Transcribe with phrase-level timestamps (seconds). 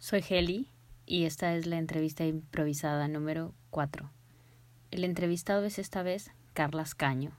[0.00, 0.66] Soy Heli
[1.04, 4.10] y esta es la entrevista improvisada número 4.
[4.90, 7.32] El entrevistado es esta vez Carlas Caño,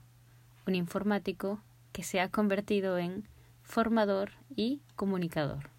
[0.68, 3.26] un informático que se ha convertido en
[3.62, 5.70] formador y comunicador.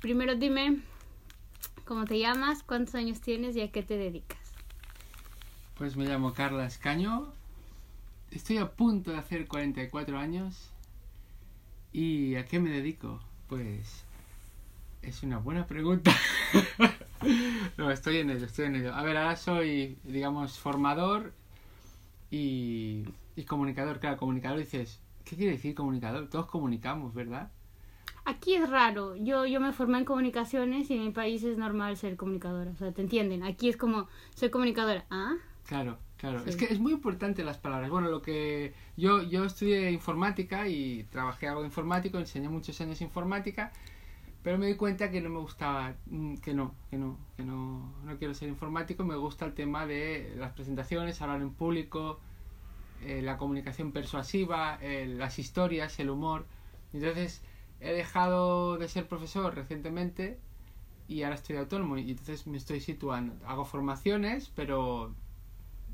[0.00, 0.82] Primero dime
[1.84, 4.40] cómo te llamas, cuántos años tienes y a qué te dedicas.
[5.78, 7.32] Pues me llamo Carlas Caño,
[8.30, 10.70] estoy a punto de hacer 44 años
[11.92, 13.20] y ¿a qué me dedico?
[13.48, 14.04] Pues
[15.02, 16.12] es una buena pregunta.
[17.76, 18.94] no, estoy en ello, estoy en ello.
[18.94, 21.32] A ver, ahora soy, digamos, formador
[22.30, 23.98] y, y comunicador.
[23.98, 26.28] Claro, comunicador dices, ¿qué quiere decir comunicador?
[26.28, 27.50] Todos comunicamos, ¿verdad?
[28.24, 29.16] Aquí es raro.
[29.16, 32.70] Yo, yo me formé en comunicaciones y en mi país es normal ser comunicadora.
[32.70, 33.42] O sea, ¿te entienden?
[33.42, 35.06] Aquí es como, soy comunicadora.
[35.10, 35.34] ¿Ah?
[35.66, 36.42] Claro, claro.
[36.46, 37.90] Es que es muy importante las palabras.
[37.90, 43.72] Bueno, lo que yo, yo estudié informática y trabajé algo informático, enseñé muchos años informática,
[44.42, 47.92] pero me di cuenta que no me gustaba, mm, que no, que no, que no,
[48.04, 49.04] no quiero ser informático.
[49.04, 52.20] Me gusta el tema de las presentaciones, hablar en público,
[53.02, 56.46] eh, la comunicación persuasiva, eh, las historias, el humor.
[56.92, 57.42] Entonces,
[57.80, 60.38] he dejado de ser profesor recientemente
[61.08, 63.34] y ahora estoy autónomo y entonces me estoy situando.
[63.46, 65.14] Hago formaciones, pero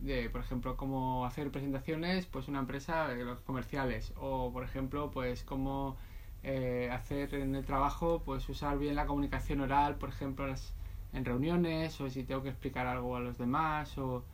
[0.01, 5.11] de, por ejemplo, cómo hacer presentaciones, pues una empresa de los comerciales o, por ejemplo,
[5.11, 5.97] pues cómo
[6.43, 10.75] eh, hacer en el trabajo, pues usar bien la comunicación oral, por ejemplo, las,
[11.13, 14.25] en reuniones o si tengo que explicar algo a los demás o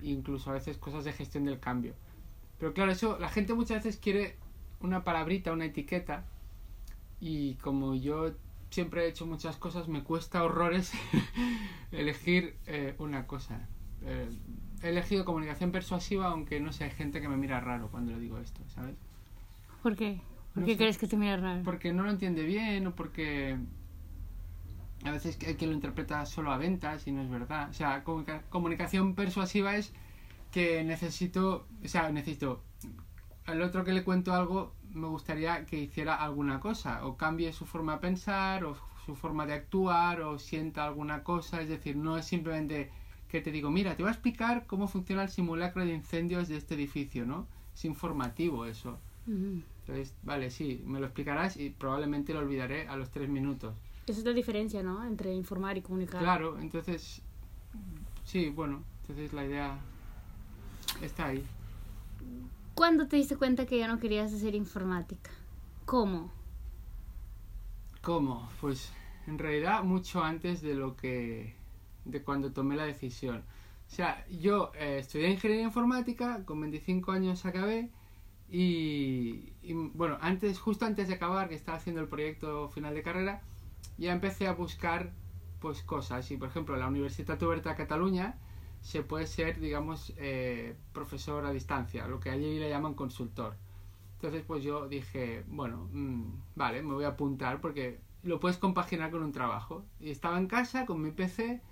[0.00, 1.94] incluso a veces cosas de gestión del cambio.
[2.58, 4.36] Pero claro, eso la gente muchas veces quiere
[4.80, 6.24] una palabrita, una etiqueta
[7.20, 8.32] y como yo
[8.70, 10.92] siempre he hecho muchas cosas, me cuesta horrores
[11.92, 13.68] elegir eh, una cosa.
[14.02, 14.28] Eh,
[14.84, 18.20] he elegido comunicación persuasiva, aunque no sé, hay gente que me mira raro cuando le
[18.20, 18.94] digo esto, ¿sabes?
[19.82, 20.20] ¿Por qué?
[20.54, 21.62] ¿Por qué crees que te mira raro?
[21.64, 23.58] Porque no lo entiende bien o porque
[25.04, 27.68] a veces hay quien lo interpreta solo a ventas y no es verdad.
[27.70, 29.92] O sea, comunicación persuasiva es
[30.52, 32.62] que necesito, o sea, necesito
[33.46, 37.66] al otro que le cuento algo me gustaría que hiciera alguna cosa, o cambie su
[37.66, 42.16] forma de pensar, o su forma de actuar, o sienta alguna cosa, es decir, no
[42.16, 42.90] es simplemente
[43.34, 46.56] que te digo, mira, te voy a explicar cómo funciona el simulacro de incendios de
[46.56, 47.48] este edificio, ¿no?
[47.74, 48.96] Es informativo eso.
[49.26, 53.74] Entonces, vale, sí, me lo explicarás y probablemente lo olvidaré a los tres minutos.
[54.06, 55.04] Esa es la diferencia, ¿no?
[55.04, 56.20] Entre informar y comunicar.
[56.20, 57.22] Claro, entonces,
[58.24, 59.78] sí, bueno, entonces la idea
[61.02, 61.44] está ahí.
[62.76, 65.32] ¿Cuándo te diste cuenta que ya no querías hacer informática?
[65.86, 66.30] ¿Cómo?
[68.00, 68.48] ¿Cómo?
[68.60, 68.92] Pues
[69.26, 71.63] en realidad mucho antes de lo que
[72.04, 73.44] de cuando tomé la decisión.
[73.86, 77.90] O sea, yo eh, estudié ingeniería informática, con 25 años acabé
[78.48, 83.02] y, y, bueno, antes justo antes de acabar que estaba haciendo el proyecto final de
[83.02, 83.42] carrera,
[83.98, 85.12] ya empecé a buscar
[85.60, 88.36] pues cosas y por ejemplo la Universitat Oberta de Cataluña
[88.82, 93.56] se puede ser, digamos, eh, profesor a distancia, lo que allí le llaman consultor.
[94.16, 99.10] Entonces, pues yo dije, bueno, mmm, vale, me voy a apuntar porque lo puedes compaginar
[99.10, 99.84] con un trabajo.
[100.00, 101.62] Y estaba en casa con mi PC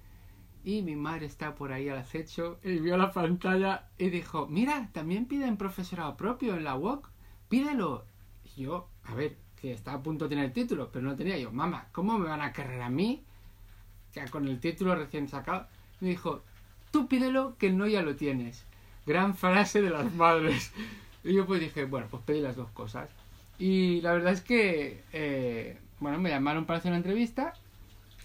[0.65, 4.89] y mi madre está por ahí al acecho y vio la pantalla y dijo, mira,
[4.93, 7.09] también piden profesorado propio en la UOC,
[7.49, 8.05] pídelo.
[8.45, 11.39] Y yo, a ver, que estaba a punto de tener el título, pero no tenía
[11.39, 13.25] yo, mamá, ¿cómo me van a querer a mí?
[14.13, 15.67] Que con el título recién sacado.
[16.01, 16.43] Me dijo,
[16.91, 18.65] tú pídelo que no ya lo tienes.
[19.07, 20.73] Gran frase de las madres.
[21.25, 23.09] Y yo pues dije, bueno, pues pedí las dos cosas.
[23.59, 27.55] Y la verdad es que, eh, bueno, me llamaron para hacer una entrevista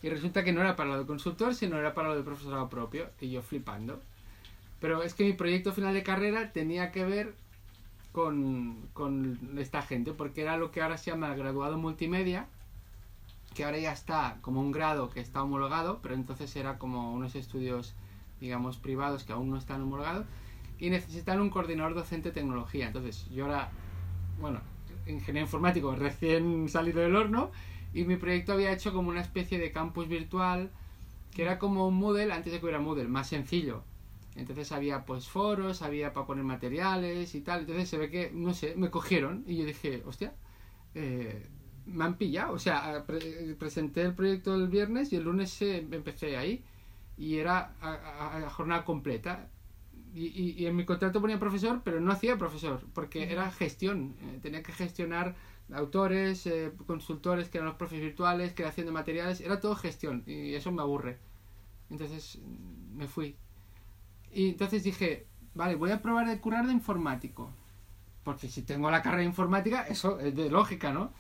[0.02, 2.70] y resulta que no era para lo de consultor, sino era para lo de profesorado
[2.70, 3.10] propio.
[3.20, 4.00] Y yo flipando.
[4.80, 7.34] Pero es que mi proyecto final de carrera tenía que ver
[8.12, 12.48] con, con esta gente, porque era lo que ahora se llama graduado multimedia,
[13.56, 17.36] que ahora ya está como un grado que está homologado, pero entonces era como unos
[17.36, 17.96] estudios
[18.40, 20.26] digamos, privados que aún no están homologados
[20.80, 22.88] y necesitan un coordinador docente de tecnología.
[22.88, 23.70] Entonces, yo ahora,
[24.40, 24.62] bueno,
[25.08, 27.52] ingeniero informático recién salido del horno
[27.94, 30.72] y mi proyecto había hecho como una especie de campus virtual
[31.34, 33.84] que era como un Moodle, antes de que hubiera Moodle, más sencillo.
[34.36, 37.62] Entonces había pues foros, había para poner materiales y tal.
[37.62, 40.34] Entonces se ve que, no sé, me cogieron y yo dije, hostia,
[40.96, 41.48] eh,
[41.86, 42.54] me han pillado.
[42.54, 43.06] O sea,
[43.60, 46.64] presenté el proyecto el viernes y el lunes empecé ahí
[47.18, 49.48] y era a, jornada completa.
[50.14, 54.16] Y, y, en mi contrato ponía profesor, pero no hacía profesor, porque era gestión.
[54.22, 55.36] Eh, tenía que gestionar
[55.74, 60.54] autores, eh, consultores que eran los profes virtuales, creación de materiales, era todo gestión y
[60.56, 61.18] eso me aburre.
[61.90, 62.40] Entonces
[62.96, 63.36] me fui.
[64.32, 65.26] Y entonces dije,
[65.56, 67.52] vale, voy a probar de curar de informático.
[68.24, 71.12] porque si tengo la carrera de informática, eso es de lógica, ¿no?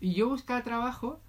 [0.00, 1.20] Y yo buscaba trabajo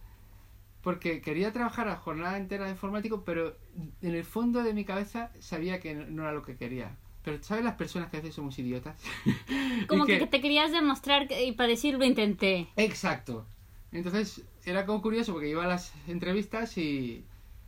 [0.81, 3.55] porque quería trabajar a jornada entera de informático, pero
[4.01, 6.95] en el fondo de mi cabeza sabía que no era lo que quería.
[7.29, 8.99] Pero ¿sabes las personas que a veces somos idiotas?
[9.87, 10.25] Como que...
[10.25, 12.67] te querías demostrar y para decir lo intenté.
[12.75, 13.45] Exacto.
[13.91, 17.23] Entonces era como curioso porque iba a las entrevistas y,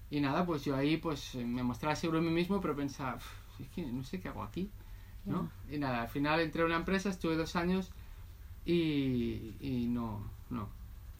[0.09, 3.19] y nada, pues yo ahí pues me mostraba seguro en mí mismo, pero pensaba,
[3.59, 4.71] es que no sé qué hago aquí.
[5.25, 5.51] ¿no?
[5.69, 7.91] Y nada, al final entré a una empresa, estuve dos años
[8.65, 10.69] y, y no, no.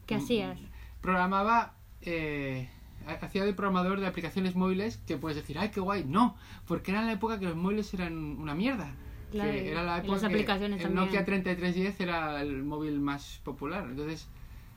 [0.06, 0.58] ¿Qué hacías?
[1.00, 2.68] Programaba, eh,
[3.06, 6.04] hacía de programador de aplicaciones móviles que puedes decir, ay, qué guay.
[6.04, 8.94] No, porque era la época que los móviles eran una mierda.
[9.32, 13.86] era la época las aplicaciones que el Nokia 3310 era el móvil más popular.
[13.88, 14.28] Entonces,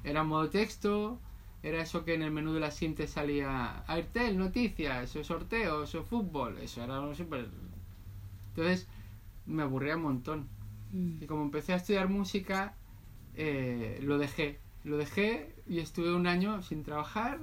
[0.03, 1.19] era modo texto,
[1.63, 5.95] era eso que en el menú de la SIM te salía Airtel, noticias, o sorteos,
[5.95, 6.57] o fútbol.
[6.59, 7.49] Eso era súper...
[8.49, 8.87] Entonces,
[9.45, 10.47] me aburría un montón.
[10.91, 11.23] Mm.
[11.23, 12.75] Y como empecé a estudiar música,
[13.35, 14.59] eh, lo dejé.
[14.83, 17.39] Lo dejé y estuve un año sin trabajar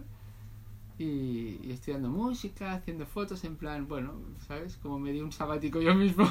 [0.98, 4.14] y, estudiando música, haciendo fotos en plan, bueno,
[4.46, 4.76] ¿sabes?
[4.76, 6.30] Como me di un sabático yo mismo.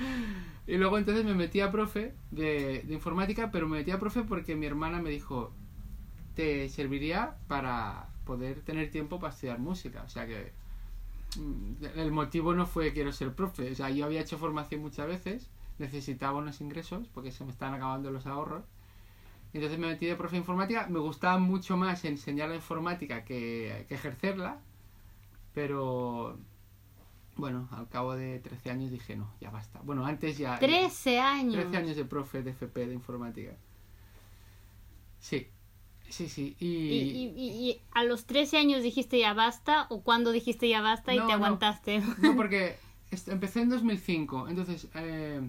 [0.66, 4.56] y luego entonces me metí a profe de, informática, pero me metí a profe porque
[4.56, 5.52] mi hermana me dijo,
[6.34, 10.02] te serviría para poder tener tiempo para estudiar música.
[10.04, 10.52] O sea que
[11.36, 13.70] Mm, el motivo no fue quiero ser profe.
[13.70, 17.74] O sea, yo había hecho formación muchas veces, necesitaba unos ingresos porque se me estaban
[17.74, 18.64] acabando los ahorros.
[19.54, 20.86] Entonces me metí de profe de informática.
[20.88, 24.60] Me gustaba mucho más enseñar la informática que, ejercerla.
[25.54, 26.38] Pero
[27.36, 29.80] bueno, al cabo de 13 años dije no, ya basta.
[29.84, 30.58] Bueno, antes ya.
[30.58, 31.54] 13 años.
[31.54, 33.56] 13 años de profe de FP de informática.
[35.18, 35.48] Sí,
[36.12, 36.56] Sí, sí.
[36.60, 36.66] Y...
[36.66, 41.32] ¿Y, a los 13 años dijiste ya basta o cuando dijiste ya basta y te
[41.32, 42.02] aguantaste?
[42.18, 42.76] No, porque
[43.28, 44.48] empecé en 2005.
[44.48, 45.40] Entonces, eh,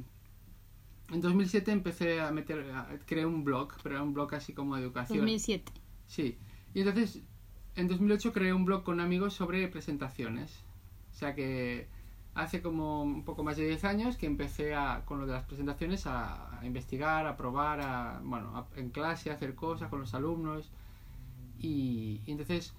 [1.11, 2.65] en 2007 empecé a meter,
[3.05, 5.19] creé un blog, pero era un blog así como de educación.
[5.19, 5.71] 2007.
[6.07, 6.37] Sí.
[6.73, 7.21] Y entonces,
[7.75, 10.63] en 2008 creé un blog con amigos sobre presentaciones.
[11.11, 11.87] O sea que
[12.35, 15.43] hace como un poco más de 10 años que empecé a, con lo de las
[15.43, 20.71] presentaciones a, investigar, a probar, a, bueno, en clase, a hacer cosas con los alumnos.
[21.59, 22.73] Y, entonces,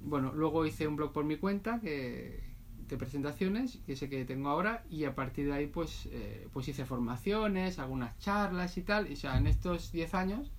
[0.00, 2.42] bueno, luego hice un blog por mi cuenta que,
[2.88, 6.68] de presentaciones, que sé que tengo ahora, y a partir de ahí pues, eh, pues
[6.68, 9.10] hice formaciones, algunas charlas y tal.
[9.10, 10.50] Y, o sea, en estos 10 años,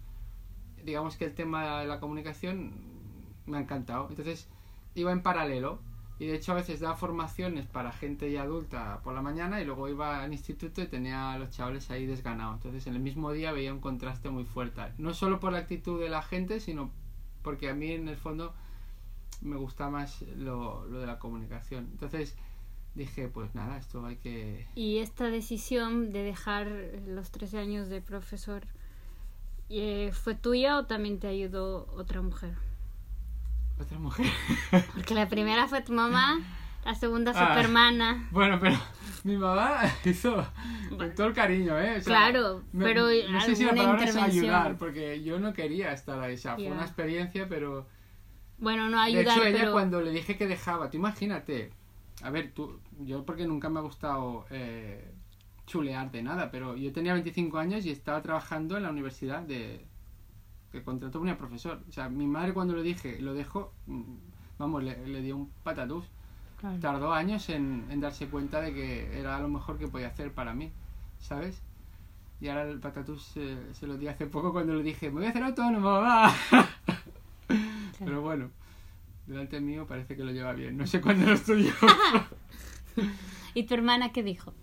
[0.83, 2.71] digamos que el tema de la comunicación
[3.45, 4.07] me ha encantado.
[4.09, 4.47] Entonces,
[4.95, 5.79] iba en paralelo
[6.19, 9.65] y de hecho a veces daba formaciones para gente ya adulta por la mañana y
[9.65, 12.56] luego iba al instituto y tenía a los chavales ahí desganados.
[12.56, 14.81] Entonces en el mismo día veía un contraste muy fuerte.
[14.97, 16.91] No solo por la actitud de la gente, sino
[17.44, 18.53] porque a mí en el fondo
[19.42, 21.88] me gusta más lo, lo de la comunicación.
[21.92, 22.36] Entonces
[22.98, 24.68] dije, pues nada, esto hay que...
[24.75, 26.68] ¿Y esta decisión de dejar
[27.06, 28.63] los 13 años de profesor
[29.69, 32.56] eh, fue tuya o también te ayudó otra mujer?
[33.80, 34.25] Otra mujer.
[34.95, 36.40] Porque la primera fue tu mamá,
[36.83, 38.28] la segunda fue tu ah, hermana.
[38.31, 38.78] Bueno, pero
[39.24, 40.45] mi mamá hizo
[41.16, 42.01] todo el cariño, ¿eh?
[42.04, 46.33] claro, pero no sé si la palabra es ayudar, porque yo no quería estar ahí.
[46.33, 47.88] O sea, fue una experiencia, pero...
[48.59, 51.71] Bueno, no ayudar, De hecho, ella cuando le dije que dejaba, tú imagínate,
[52.24, 55.12] a ver, tú, yo porque nunca me ha gustado eh,
[55.68, 59.85] chulear de nada, pero yo tenía 25 años y estaba trabajando en la universidad de,
[60.71, 61.83] que contrató una profesor.
[61.87, 64.02] O sea, mi madre cuando lo dije, lo dejó, mm,
[64.57, 66.06] vamos, le, dio un patatús.
[66.81, 70.71] Tardó años en, darse cuenta de que era lo mejor que podía hacer para mí,
[71.19, 71.61] ¿sabes?
[72.42, 73.23] Y ahora el patatús
[73.73, 76.33] se lo di hace poco cuando le dije, me voy a hacer autónomo, va.
[77.99, 78.51] Pero bueno,
[79.25, 80.77] delante mío parece que lo lleva bien.
[80.77, 81.73] No sé cuándo lo estudió.
[83.54, 84.54] ¿Y tu hermana qué dijo?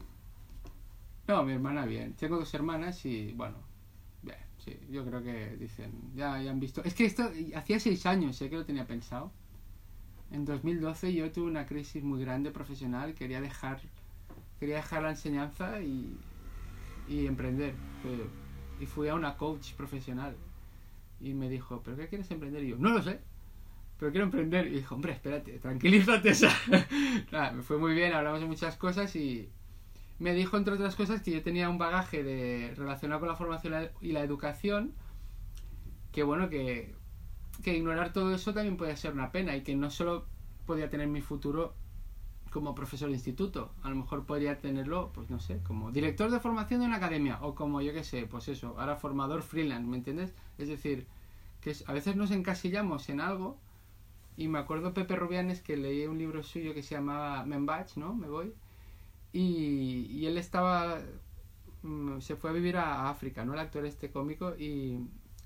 [1.28, 2.14] No, mi hermana bien.
[2.14, 3.56] Tengo dos hermanas y bueno,
[4.64, 6.82] Sí, yo creo que dicen, ya, ya han visto.
[6.84, 9.30] Es que esto hacía seis años, sé que lo tenía pensado.
[10.30, 13.80] En 2012 yo tuve una crisis muy grande profesional, quería dejar,
[14.58, 16.16] quería dejar la enseñanza y,
[17.10, 17.74] y emprender.
[18.80, 20.34] Y fui a una coach profesional
[21.20, 22.62] y me dijo, ¿pero qué quieres emprender?
[22.64, 23.20] Y yo, no lo sé,
[23.98, 24.66] pero quiero emprender.
[24.66, 26.32] Y dijo, hombre, espérate, tranquilízate.
[27.32, 29.50] Nada, me fue muy bien, hablamos de muchas cosas y,
[30.18, 33.90] me dijo, entre otras cosas, que yo tenía un bagaje de relacionado con la formación
[34.00, 34.94] y la educación,
[36.12, 36.94] que bueno, que,
[37.62, 40.26] que ignorar todo eso también podía ser una pena y que no solo
[40.66, 41.74] podía tener mi futuro
[42.54, 46.38] como profesor de instituto, a lo mejor podría tenerlo, pues no sé, como director de
[46.38, 49.96] formación de una academia o como yo que sé, pues eso, ahora formador freelance, ¿me
[49.96, 50.32] entiendes?
[50.56, 51.08] Es decir,
[51.60, 53.58] que a veces nos encasillamos en algo
[54.36, 58.14] y me acuerdo Pepe Rubianes que leí un libro suyo que se llamaba Membach, ¿no?
[58.14, 58.54] Me voy
[59.32, 61.00] y, él estaba
[61.82, 63.54] mm, se fue a vivir a, África, ¿no?
[63.54, 65.00] El actor este cómico y,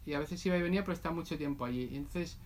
[0.04, 1.88] y a veces iba y venía, pero está mucho tiempo allí.
[1.90, 2.38] Y entonces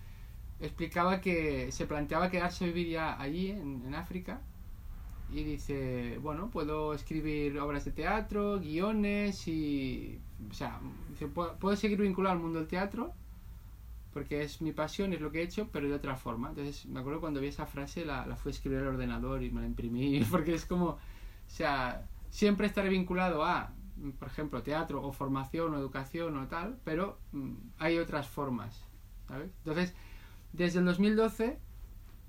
[0.61, 4.41] explicaba que se planteaba quedarse a vivir ya allí, en África,
[5.33, 10.19] y dice, bueno, puedo escribir obras de teatro, guiones y...
[10.51, 13.15] O sea, dice, puedo, puedo seguir vinculado al mundo del teatro
[14.13, 16.51] porque es mi pasión, es lo que he hecho, pero de otra forma.
[16.51, 19.51] Entonces, me acuerdo cuando vi esa frase, la, la fui a escribir al ordenador y
[19.51, 20.99] me la imprimí, porque es como, o
[21.47, 23.73] sea, siempre estaré vinculado a,
[24.19, 28.87] por ejemplo, teatro o formación o educación o tal, pero mm, hay otras formas,
[29.29, 29.51] ¿sabes?
[29.59, 29.95] Entonces,
[30.53, 31.59] desde el 2012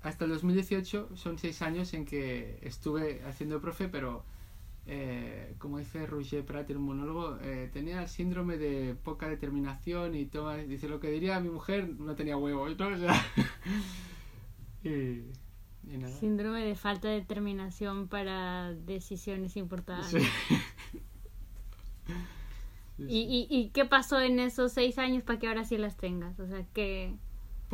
[0.04, 4.22] hasta el 2018 son seis años en que estuve haciendo profe, pero
[4.86, 10.14] eh, como dice Roger Prat en un monólogo, eh, tenía el síndrome de poca determinación
[10.14, 12.88] y toma, dice lo que diría mi mujer, no tenía huevos, ¿no?
[12.88, 13.14] O sea,
[14.84, 15.22] y,
[15.90, 16.14] y nada.
[16.14, 20.22] Síndrome de falta de determinación para decisiones importantes.
[20.22, 20.28] Sí.
[22.98, 23.46] Sí, ¿Y, sí.
[23.48, 26.38] y, ¿Y qué pasó en esos seis años para que ahora sí las tengas?
[26.38, 27.14] O sea, ¿qué,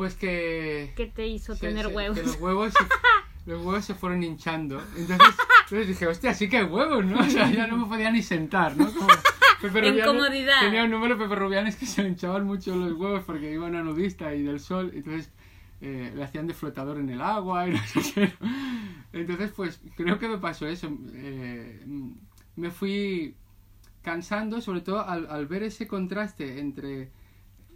[0.01, 0.93] Pues que...
[0.95, 2.17] qué te hizo se- tener se- huevos?
[2.19, 2.83] que los huevos se,
[3.51, 4.81] los huevos se fueron hinchando.
[4.97, 7.19] Entonces, entonces dije, hostia, sí que hay huevos, ¿no?
[7.19, 8.91] O sea, ya no me podía ni sentar, ¿no?
[8.91, 9.05] Como
[9.61, 10.59] Pepe En Rubianes- comodidad.
[10.61, 13.83] Tenía un número de Pepe Rubianes que se hinchaban mucho los huevos porque iban a
[13.83, 14.91] nudista y del sol.
[14.95, 15.31] Entonces
[15.81, 18.33] eh, le hacían de flotador en el agua y no sé qué.
[19.13, 20.89] Entonces, pues creo que me pasó eso.
[21.13, 21.79] Eh,
[22.55, 23.35] me fui
[24.01, 27.11] cansando, sobre todo al, al ver ese contraste entre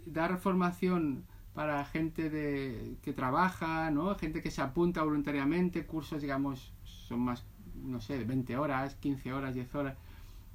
[0.06, 1.24] dar formación
[1.56, 4.14] para gente de, que trabaja, ¿no?
[4.16, 7.46] Gente que se apunta voluntariamente, cursos, digamos, son más,
[7.82, 9.96] no sé, de 20 horas, 15 horas, 10 horas.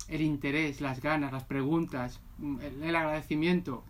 [0.08, 3.84] El interés, las ganas, las preguntas, mm, el, el agradecimiento.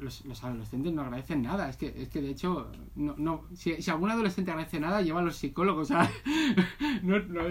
[0.00, 1.68] Los, los adolescentes no agradecen nada.
[1.68, 5.20] Es que, es que de hecho, no, no, si, si algún adolescente agradece nada, lleva
[5.20, 5.88] a los psicólogos.
[5.88, 6.10] ¿sabes?
[7.02, 7.46] no, no,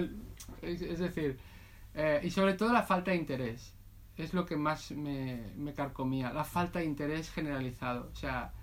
[0.64, 1.38] es, es decir,
[1.94, 3.76] eh, y sobre todo la falta de interés.
[4.18, 6.34] Es lo que más me, me carcomía.
[6.34, 8.10] La falta de interés generalizado.
[8.12, 8.54] O sea,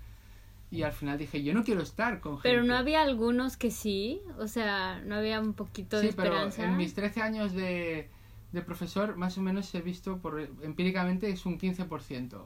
[0.71, 2.49] y al final dije, yo no quiero estar con gente.
[2.49, 6.29] Pero no había algunos que sí, o sea, no había un poquito de Sí, pero
[6.29, 6.63] esperanza.
[6.65, 8.09] en mis 13 años de,
[8.51, 12.43] de profesor, más o menos he visto, por empíricamente, es un 15%.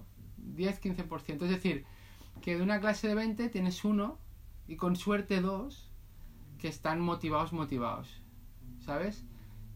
[0.56, 1.44] 10-15%.
[1.44, 1.86] Es decir,
[2.42, 4.18] que de una clase de 20 tienes uno
[4.68, 5.90] y con suerte dos
[6.60, 8.22] que están motivados, motivados.
[8.80, 9.26] ¿Sabes?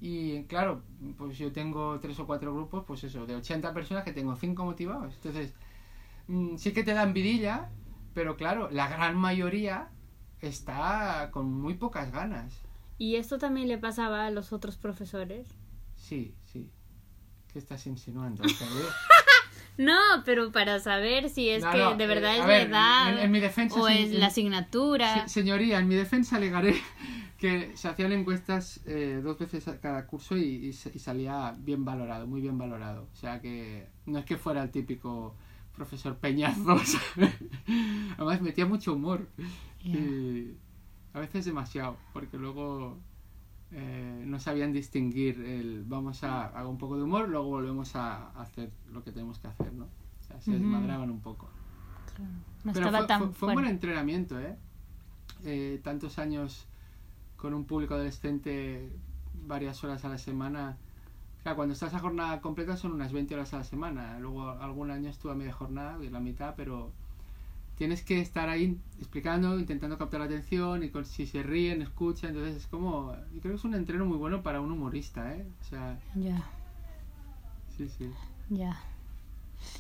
[0.02, 0.82] Y claro,
[1.18, 4.66] pues yo tengo tres o cuatro grupos, pues eso, de 80 personas que tengo cinco
[4.66, 5.14] motivados.
[5.16, 5.54] Entonces,
[6.28, 7.70] mm, sí que te dan vidilla,
[8.14, 9.90] pero claro, la gran mayoría
[10.42, 12.54] está con muy pocas ganas.
[12.98, 15.48] ¿Y esto también le pasaba a los otros profesores?
[15.96, 16.70] Sí, sí.
[17.52, 18.44] ¿Qué estás insinuando?
[19.76, 22.54] No, pero para saber si es No, que no, de verdad eh, es a la
[22.54, 25.24] ver, edad en- en mi defensa o es la asignatura.
[25.28, 26.76] Se- señoría, en mi defensa alegaré
[27.40, 32.40] que se hacían encuestas eh, dos veces cada curso y, y salía bien valorado, muy
[32.40, 33.08] bien valorado.
[33.12, 35.36] O sea que no es que fuera el típico
[35.76, 37.34] profesor peñazo, ¿sabes?
[38.18, 39.28] Además metía mucho humor.
[39.84, 40.52] Y
[41.14, 42.98] a veces demasiado, porque luego
[43.72, 48.30] eh, no sabían distinguir el vamos a hago un poco de humor, luego volvemos a
[48.40, 49.86] hacer lo que tenemos que hacer, ¿no?
[49.86, 51.50] O sea, se desmadraban un poco.
[52.64, 54.56] No Pero estaba fue, tan fue- fue un buen entrenamiento, ¿eh?
[55.44, 56.66] Eh, Tantos años
[57.36, 58.90] con un público adolescente,
[59.46, 60.78] varias horas a la semana.
[61.44, 64.18] Claro, cuando estás a jornada completa son unas 20 horas a la semana.
[64.20, 66.90] Luego algún año estuve a media jornada, la mitad, pero
[67.78, 72.30] tienes que estar ahí explicando, intentando captar la atención y con, si se ríen, escuchan.
[72.30, 73.14] Entonces es como.
[73.34, 75.46] Yo creo que es un entreno muy bueno para un humorista, ¿eh?
[75.62, 76.44] O sea, Ya,
[77.78, 78.10] sí, sí.
[78.50, 78.80] ya.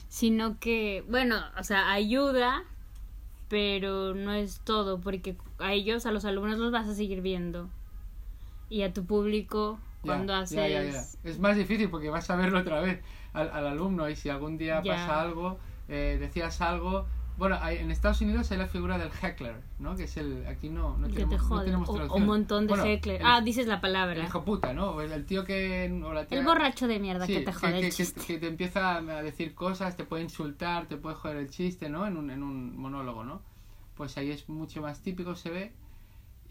[0.10, 2.64] Sino que, bueno, o sea, ayuda,
[3.50, 7.70] pero no es todo, porque a ellos, a los alumnos los vas a seguir viendo.
[8.70, 11.18] Y a tu público, cuando haces...
[11.24, 13.02] Es más difícil porque vas a verlo otra vez
[13.34, 15.58] al, al alumno y si algún día pasa algo,
[15.88, 17.06] eh, decías algo...
[17.36, 19.96] Bueno, hay- en Estados Unidos hay la figura del heckler, ¿no?
[19.96, 20.46] Que es el...
[20.46, 23.22] Aquí no, no el que tenemos, te no tenemos o, un montón de Bueno, heckler.
[23.22, 24.24] el- Ah, dices la El palabra.
[24.24, 25.02] hijo puta, ¿no?
[25.02, 25.92] El, el tío que...
[26.06, 28.22] O la tía- El borracho de mierda Sí, que te jode que, el que- chiste.
[28.28, 32.06] que te empieza a decir cosas, te puede insultar, te puede joder el chiste, ¿no?
[32.06, 33.42] En un, en un monólogo, ¿no?
[33.96, 35.72] Pues ahí es mucho más típico, se ve.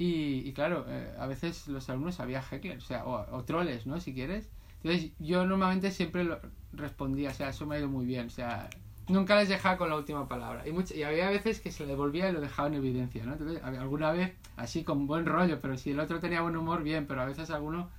[0.05, 3.87] Y, y claro, eh, a veces los alumnos había hecklers, o sea, o, o troles,
[3.87, 4.01] ¿no?
[4.01, 4.49] Si quieres.
[4.83, 6.41] Entonces yo normalmente siempre lo
[6.73, 8.75] respondía, o sea, eso me ha ido muy bien, o sea,
[9.09, 10.67] nunca les dejaba con la última palabra.
[10.67, 13.33] Y, much- y había veces que se le devolvía y lo dejaba en evidencia, ¿no?
[13.35, 17.07] Entonces, alguna vez, así con buen rollo, pero si el otro tenía buen humor, bien,
[17.07, 17.91] pero a veces alguno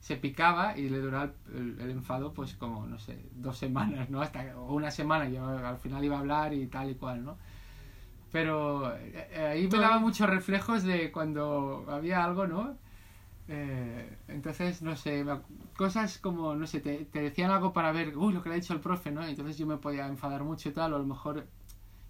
[0.00, 4.22] se picaba y le duraba el, el enfado pues como no sé dos semanas no
[4.22, 7.38] hasta o una semana yo al final iba a hablar y tal y cual no
[8.32, 12.76] pero eh, eh, ahí me daba muchos reflejos de cuando había algo no
[13.48, 15.24] Eh, entonces, no sé,
[15.76, 18.58] cosas como, no sé, te, te decían algo para ver, uy, lo que le ha
[18.58, 19.24] dicho el profe, ¿no?
[19.26, 21.46] Entonces yo me podía enfadar mucho y tal, o a lo mejor...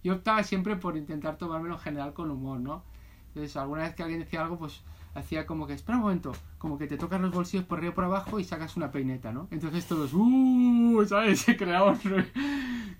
[0.04, 2.84] Yo optaba siempre por intentar tomármelo en general con humor, ¿no?
[3.28, 4.82] Entonces, alguna vez que alguien decía algo, pues
[5.14, 8.04] hacía como que, espera un momento, como que te tocas los bolsillos por arriba por
[8.04, 9.48] abajo y sacas una peineta, ¿no?
[9.50, 11.04] Entonces todos, ¡uh!
[11.08, 11.40] ¿Sabes?
[11.46, 12.26] Se creaba un...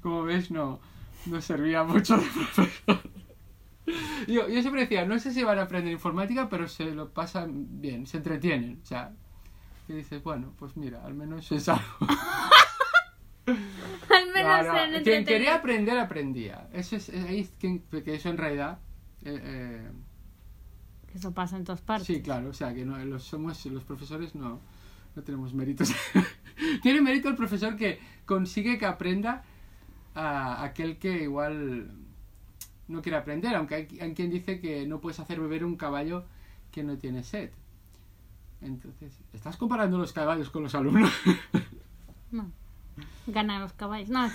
[0.02, 0.80] Como ves, no,
[1.26, 3.00] no servía mucho de profesor.
[4.28, 7.80] Yo, yo siempre decía, no sé si van a aprender informática, pero se lo pasan
[7.80, 8.80] bien, se entretienen.
[8.82, 9.12] O sea,
[9.88, 11.82] y dices, bueno, pues mira, al menos es algo.
[14.08, 16.68] Al menos No, no, Quien quería aprender, aprendía.
[16.72, 18.78] Eso es, es que, que eso en realidad...
[19.24, 19.90] eh, eh,
[21.14, 22.06] Eso pasa en todas partes.
[22.06, 24.60] sí, claro, o sea, que no, los, somos, los profesores no,
[25.16, 25.92] no tenemos méritos.
[26.82, 29.44] Tiene mérito el profesor que consigue que aprenda
[30.14, 31.90] a aquel que igual
[32.88, 36.24] no quiere aprender, aunque hay, hay quien dice que no puedes hacer beber un caballo
[36.72, 37.50] que no tiene sed.
[38.60, 41.10] Entonces, ¿estás comparando los caballos con los alumnos?
[42.32, 42.48] No.
[43.26, 44.08] Ganan los caballos.
[44.08, 44.22] No,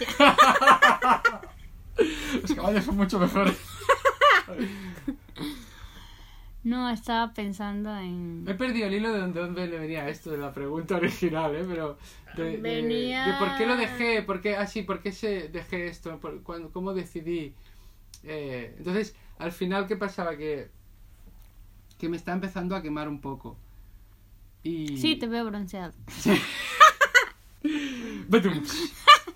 [2.41, 3.57] los caballos son mucho mejores.
[6.65, 8.43] no estaba pensando en.
[8.47, 11.63] He perdido el hilo de dónde, le venía esto de la pregunta original, ¿eh?
[11.65, 11.97] Pero
[12.35, 15.47] de, de- Venía- de por qué lo dejé, por qué, ah, sí, por qué se
[15.47, 17.53] dejé esto, por, cuándo- cómo decidí.
[18.23, 20.35] Eh, entonces, al final, ¿qué pasaba?
[20.35, 20.69] Que,
[21.97, 23.55] que me está empezando a quemar un poco.
[24.63, 24.97] Y...
[24.97, 25.93] Sí, te veo bronceado.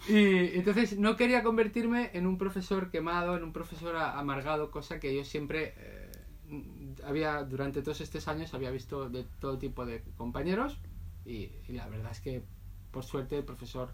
[0.07, 5.15] Y entonces no quería convertirme en un profesor quemado, en un profesor amargado, cosa que
[5.15, 6.11] yo siempre eh,
[7.05, 10.77] había, durante todos estos años, había visto de todo tipo de compañeros
[11.25, 12.43] y, y la verdad es que,
[12.91, 13.89] por suerte, el profesor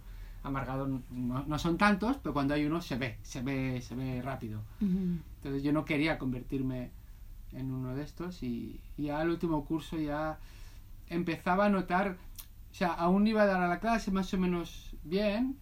[0.46, 4.22] amargado no, no son tantos, pero cuando hay uno se ve, se ve, se ve
[4.22, 4.62] rápido.
[4.80, 6.92] Entonces yo no quería convertirme
[7.52, 10.38] en uno de estos y, y ya al último curso ya
[11.10, 12.18] empezaba a notar,
[12.72, 15.58] o sea, aún iba a dar a la clase más o menos bien,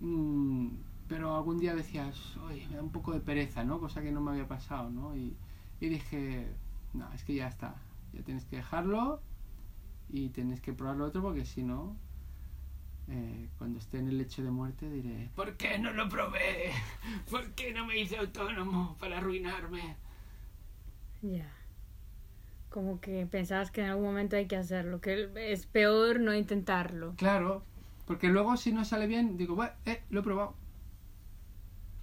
[0.00, 0.68] mm,
[1.08, 3.78] pero algún día decías, oye, me da un poco de pereza, ¿no?
[3.78, 5.16] Cosa que no me había pasado, ¿no?
[5.16, 5.34] Y,
[5.80, 6.46] y dije,
[6.92, 7.74] no, es que ya está,
[8.12, 9.20] ya tienes que dejarlo
[10.08, 11.96] y tienes que probar lo otro porque si no,
[13.08, 16.72] eh, cuando esté en el lecho de muerte diré, ¿por qué no lo probé?
[17.30, 19.96] ¿Por qué no me hice autónomo para arruinarme?
[21.22, 21.50] Ya.
[22.70, 27.14] Como que pensabas que en algún momento hay que hacerlo, que es peor no intentarlo.
[27.16, 27.62] Claro,
[28.06, 30.54] porque luego si no sale bien, digo, bueno, eh, lo he probado.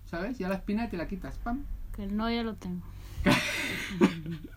[0.06, 0.38] ¿Sabes?
[0.38, 1.66] Ya la espina te la quitas, pam.
[1.96, 2.84] Que el no ya lo tengo.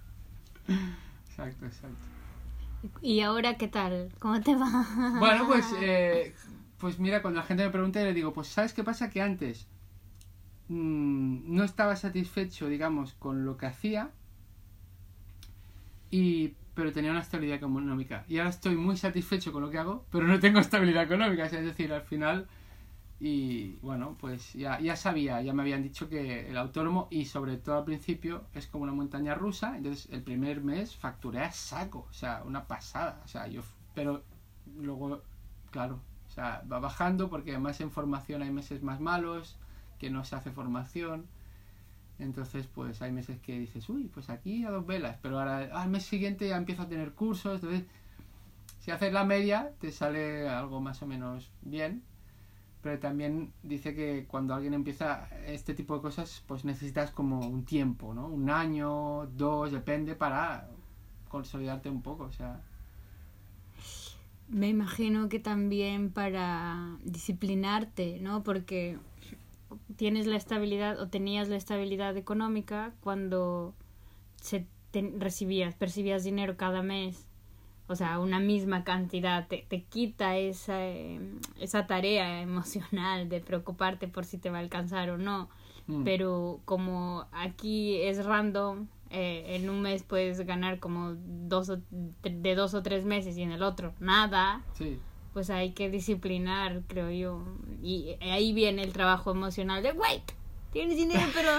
[1.28, 1.98] Exacto, exacto.
[3.02, 4.10] ¿Y ahora qué tal?
[4.18, 4.86] ¿Cómo te va?
[5.18, 6.34] Bueno, pues, eh,
[6.78, 9.10] pues mira, cuando la gente me pregunta, yo le digo, pues ¿sabes qué pasa?
[9.10, 9.66] Que antes
[10.68, 14.10] mm, no estaba satisfecho, digamos, con lo que hacía,
[16.10, 18.24] y, pero tenía una estabilidad económica.
[18.28, 21.46] Y ahora estoy muy satisfecho con lo que hago, pero no tengo estabilidad económica.
[21.46, 22.46] Es decir, al final,
[23.18, 27.56] y bueno, pues ya, ya sabía, ya me habían dicho que el autónomo, y sobre
[27.56, 29.76] todo al principio, es como una montaña rusa.
[29.76, 33.22] Entonces, el primer mes facturé a saco, o sea, una pasada.
[33.24, 33.62] O sea, yo,
[33.94, 34.22] pero
[34.78, 35.22] luego,
[35.70, 39.56] claro, o sea, va bajando porque además en formación hay meses más malos,
[39.98, 41.26] que no se hace formación.
[42.18, 45.88] Entonces, pues hay meses que dices, uy, pues aquí a dos velas, pero ahora al
[45.88, 47.84] mes siguiente ya empiezo a tener cursos, entonces,
[48.80, 52.02] si haces la media, te sale algo más o menos bien,
[52.82, 57.64] pero también dice que cuando alguien empieza este tipo de cosas, pues necesitas como un
[57.64, 58.26] tiempo, ¿no?
[58.26, 60.68] Un año, dos, depende, para
[61.28, 62.60] consolidarte un poco, o sea...
[64.48, 68.44] Me imagino que también para disciplinarte, ¿no?
[68.44, 68.96] Porque
[69.96, 73.74] tienes la estabilidad o tenías la estabilidad económica cuando
[74.40, 74.66] se
[75.18, 77.26] recibías, percibías dinero cada mes,
[77.88, 81.20] o sea, una misma cantidad, te, te quita esa, eh,
[81.60, 85.48] esa tarea emocional de preocuparte por si te va a alcanzar o no.
[85.86, 91.78] mm, Pero como aquí es random, eh, en un mes puedes ganar como dos o,
[92.22, 94.98] de dos o tres meses y en el otro nada, Sí,
[95.32, 97.44] pues hay que disciplinar, creo yo.
[97.82, 100.22] Y ahí viene el trabajo emocional de, wait,
[100.72, 101.50] tienes dinero pero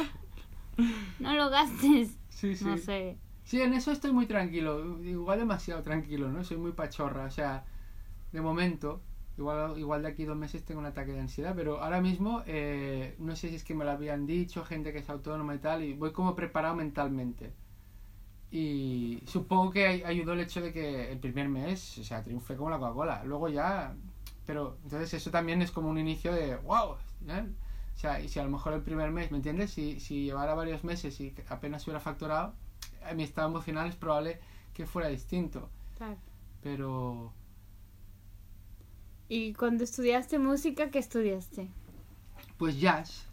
[1.20, 2.18] no lo gastes.
[2.30, 2.66] sí, sí.
[2.66, 3.18] No sé.
[3.48, 6.44] Sí, en eso estoy muy tranquilo, igual demasiado tranquilo, ¿no?
[6.44, 7.66] Soy muy pachorra, o sea,
[8.34, 9.02] de momento,
[9.38, 13.16] igual, igual de aquí dos meses tengo un ataque de ansiedad, pero ahora mismo, eh,
[13.20, 15.84] no sé si es que me lo habían dicho, gente que es autónoma y tal,
[15.84, 17.54] y voy como preparado mentalmente.
[18.52, 22.56] Y supongo que ay- ayudó el hecho de que el primer mes, o sea, triunfé
[22.58, 23.96] como la Coca-Cola, luego ya,
[24.46, 26.98] pero entonces eso también es como un inicio de, wow.
[27.96, 29.72] O sea, y si a lo mejor el primer mes, ¿me entiendes?
[29.72, 32.54] Si, si llevara varios meses y apenas hubiera facturado,
[33.16, 34.40] mi estado emocional es probable
[34.74, 35.70] que fuera distinto.
[35.98, 36.18] Claro.
[36.62, 37.34] Pero...
[39.30, 41.70] ¿Y cuando estudiaste música, qué estudiaste?
[42.58, 43.28] Pues jazz.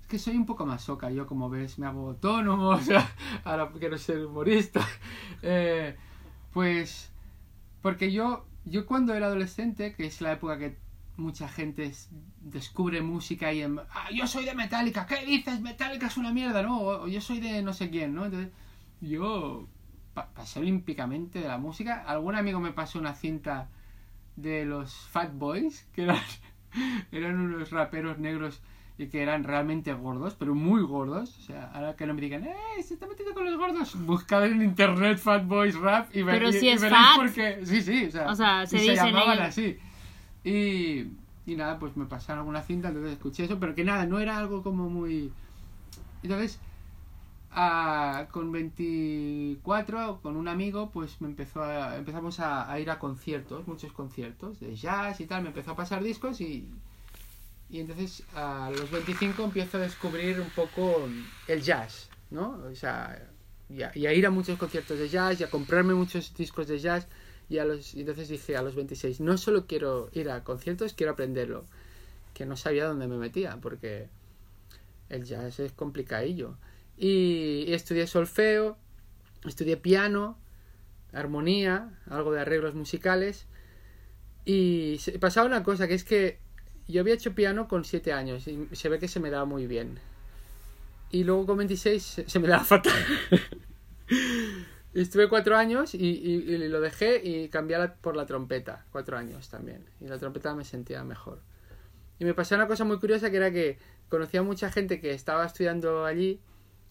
[0.00, 3.08] Es que soy un poco más soca, yo como ves me hago autónomo, o sea,
[3.44, 4.86] ahora quiero ser humorista.
[5.42, 5.94] Eh,
[6.52, 7.12] pues
[7.82, 10.76] porque yo, yo cuando era adolescente, que es la época que
[11.16, 11.92] mucha gente
[12.40, 15.60] descubre música y en, ah, yo soy de Metallica, ¿qué dices?
[15.60, 16.80] Metallica es una mierda, ¿no?
[16.80, 18.24] O, yo soy de no sé quién, ¿no?
[18.24, 18.50] Entonces,
[19.00, 19.68] yo
[20.14, 22.02] pasé olímpicamente de la música.
[22.06, 23.68] Algún amigo me pasó una cinta
[24.36, 26.20] de los Fat Boys, que eran,
[27.12, 28.62] eran unos raperos negros
[28.98, 31.36] y que eran realmente gordos, pero muy gordos.
[31.38, 32.82] O sea, ahora que no me digan, ¡eh!
[32.82, 33.94] Se está metiendo con los gordos.
[34.06, 37.16] Buscad en internet Fat Boys Rap y, pero si es fat.
[37.16, 37.64] porque.
[37.64, 39.78] Sí, sí, o sea, se, llamaban así.
[40.44, 41.08] Y,
[41.44, 44.38] y nada, pues me pasaron alguna cinta, entonces escuché eso, pero que nada, no era
[44.38, 45.32] algo como muy.
[46.22, 46.58] Entonces,
[48.32, 53.66] con 24, con un amigo, pues me empezó a, empezamos a, a ir a conciertos,
[53.66, 55.42] muchos conciertos de jazz y tal.
[55.42, 56.68] Me empezó a pasar discos y
[57.68, 61.08] y entonces a los 25 empiezo a descubrir un poco
[61.48, 62.62] el jazz, ¿no?
[62.70, 63.28] O sea,
[63.68, 67.08] y a, ir a muchos conciertos de jazz y a comprarme muchos discos de jazz.
[67.48, 71.12] Y, a los, entonces dije a los 26, no solo quiero ir a conciertos, quiero
[71.12, 71.64] aprenderlo.
[72.34, 74.08] Que no sabía dónde me metía, porque
[75.08, 76.56] el jazz es complicadillo.
[76.96, 78.78] Y, y estudié solfeo,
[79.44, 80.38] estudié piano,
[81.12, 83.46] armonía, algo de arreglos musicales.
[84.44, 86.38] Y pasaba una cosa, que es que
[86.88, 89.66] yo había hecho piano con 7 años y se ve que se me daba muy
[89.66, 89.98] bien.
[91.10, 92.92] Y luego con 26 se, me daba fatal.
[94.94, 98.84] Estuve 4 años y, lo dejé y cambié por la trompeta.
[98.92, 99.84] 4 años también.
[100.00, 101.40] Y la trompeta me sentía mejor.
[102.18, 103.78] Y me pasó una cosa muy curiosa que era que
[104.08, 106.40] conocía a mucha gente que estaba estudiando allí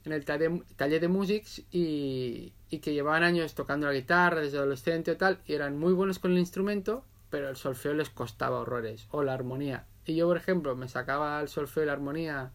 [0.05, 5.11] en el taller, de musics y, y que llevaban años tocando la guitarra desde adolescente
[5.11, 7.03] o tal y eran muy buenos con el instrumento
[7.35, 9.85] pero el solfeo les costaba horrores, o la armonía.
[10.05, 12.53] Y yo, por ejemplo, me sacaba el solfeo y la armonía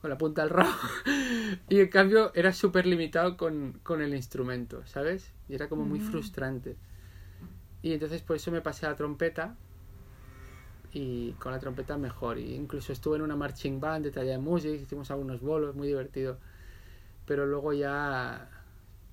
[0.00, 0.72] con la punta del rabo,
[1.68, 5.30] y en cambio era súper limitado con, el instrumento, ¿sabes?
[5.50, 6.10] Y era como muy mm.
[6.10, 6.76] frustrante.
[7.82, 9.54] Y entonces por eso me pasé a la trompeta,
[10.94, 12.38] y con la trompeta mejor.
[12.38, 15.88] Y incluso estuve en una marching band de talla de música, hicimos algunos bolos, muy
[15.88, 16.38] divertido.
[17.26, 18.50] Pero luego ya,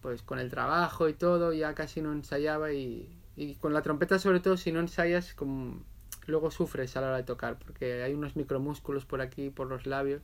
[0.01, 4.19] pues con el trabajo y todo, ya casi no ensayaba y y con la trompeta,
[4.19, 5.81] sobre todo, si no ensayas, como
[6.27, 9.85] luego sufres a la hora de tocar, porque hay unos micromúsculos por aquí, por los
[9.85, 10.21] labios.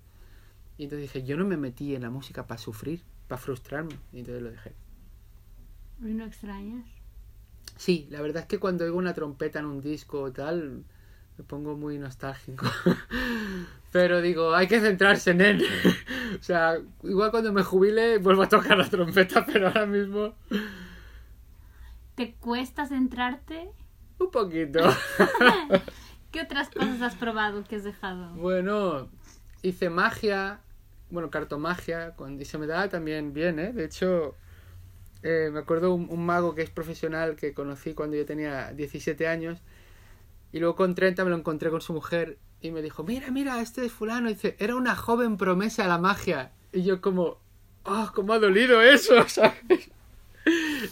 [0.78, 3.98] Y entonces dije, yo no me metí en la música para sufrir, para frustrarme.
[4.12, 4.74] Y entonces lo dejé.
[6.02, 6.86] ¿Y no extrañas?
[7.78, 10.84] Sí, la verdad es que cuando oigo una trompeta en un disco o tal,
[11.38, 12.66] me pongo muy nostálgico.
[13.92, 15.66] Pero digo, hay que centrarse en él.
[16.40, 20.34] o sea, igual cuando me jubile vuelvo a tocar la trompeta, pero ahora mismo
[22.16, 23.70] ¿Te cuesta centrarte?
[24.20, 24.80] Un poquito.
[26.32, 28.34] ¿Qué otras cosas has probado que has dejado?
[28.36, 29.10] Bueno,
[29.62, 30.60] hice magia,
[31.10, 33.74] bueno, cartomagia, con, y se me da también bien, ¿eh?
[33.74, 34.36] De hecho,
[35.24, 39.28] eh, me acuerdo un, un, mago que es profesional que conocí cuando yo tenía 17
[39.28, 39.62] años
[40.56, 43.60] y luego con 30 me lo encontré con su mujer y me dijo, mira, mira,
[43.60, 44.30] este es fulano.
[44.30, 46.54] Y dice, era una joven promesa a la magia.
[46.72, 47.42] Y yo como,
[47.84, 49.92] oh, cómo ha dolido eso, ¿sabes?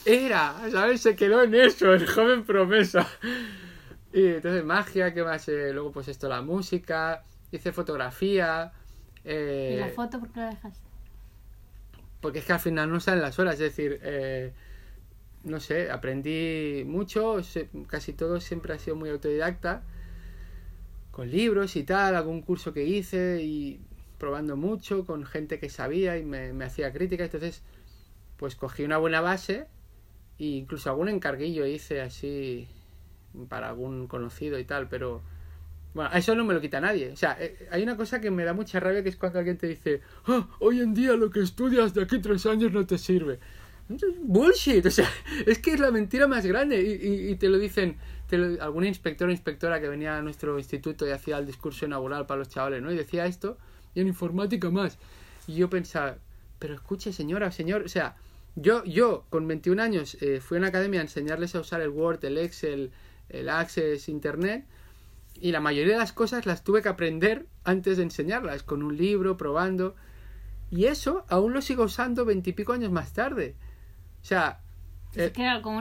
[0.03, 0.99] Era, ¿sabes?
[0.99, 3.07] Se quedó en eso, el joven promesa.
[4.11, 5.47] Y entonces magia, ¿qué más?
[5.47, 8.73] Eh, luego pues esto, la música, hice fotografía.
[9.23, 10.89] Eh, ¿Y la foto por qué la dejaste?
[12.19, 14.51] Porque es que al final no salen las horas, es decir, eh,
[15.43, 17.41] no sé, aprendí mucho,
[17.87, 19.83] casi todo siempre ha sido muy autodidacta,
[21.11, 23.79] con libros y tal, algún curso que hice y
[24.17, 27.61] probando mucho con gente que sabía y me, me hacía crítica, entonces
[28.37, 29.67] pues cogí una buena base
[30.39, 32.67] e incluso algún encarguillo hice así
[33.49, 35.21] para algún conocido y tal, pero
[35.93, 37.11] bueno, eso no me lo quita nadie.
[37.11, 39.57] O sea, eh, hay una cosa que me da mucha rabia que es cuando alguien
[39.57, 42.97] te dice, ah, hoy en día lo que estudias de aquí tres años no te
[42.97, 43.39] sirve.
[43.89, 45.09] Bullshit, o sea,
[45.45, 47.97] es que es la mentira más grande y, te lo dicen
[48.61, 52.39] algún inspector o inspectora que venía a nuestro instituto y hacía el discurso inaugural para
[52.39, 52.91] los chavales, ¿no?
[52.91, 53.57] Y decía esto
[53.93, 54.97] y en informática más.
[55.47, 56.17] Y yo pensaba,
[56.57, 58.15] pero escuche señora, señor, o sea,
[58.55, 61.89] yo, yo con 21 años eh, fui a una academia a enseñarles a usar el
[61.89, 62.91] Word, el Excel,
[63.29, 64.65] el Access, Internet,
[65.39, 68.97] y la mayoría de las cosas las tuve que aprender antes de enseñarlas, con un
[68.97, 69.95] libro, probando,
[70.71, 73.55] y eso aún lo sigo usando veintipico años más tarde.
[74.23, 74.63] O sea,
[75.15, 75.31] el,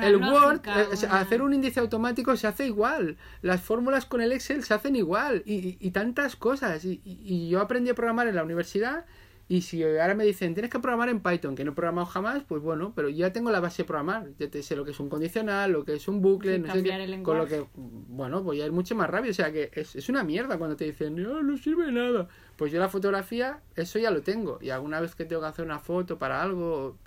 [0.03, 3.17] el Word, eh, hacer un índice automático se hace igual.
[3.41, 5.43] Las fórmulas con el Excel se hacen igual.
[5.47, 6.85] Y, y, tantas cosas.
[6.85, 9.07] Y, y, yo aprendí a programar en la universidad
[9.49, 12.43] Y si ahora me dicen, tienes que programar en Python, que no he programado jamás,
[12.47, 14.29] pues bueno, pero ya tengo la base de programar.
[14.39, 16.83] Ya te sé lo que es un condicional, lo que es un bucle, no sé
[16.83, 19.31] qué, Con lo que, bueno, voy a ir mucho más rápido.
[19.31, 22.29] O sea que es, es una mierda cuando te dicen, no, no sirve nada.
[22.57, 24.59] Pues yo la fotografía, eso ya lo tengo.
[24.61, 26.99] Y alguna vez que tengo que hacer una foto para algo,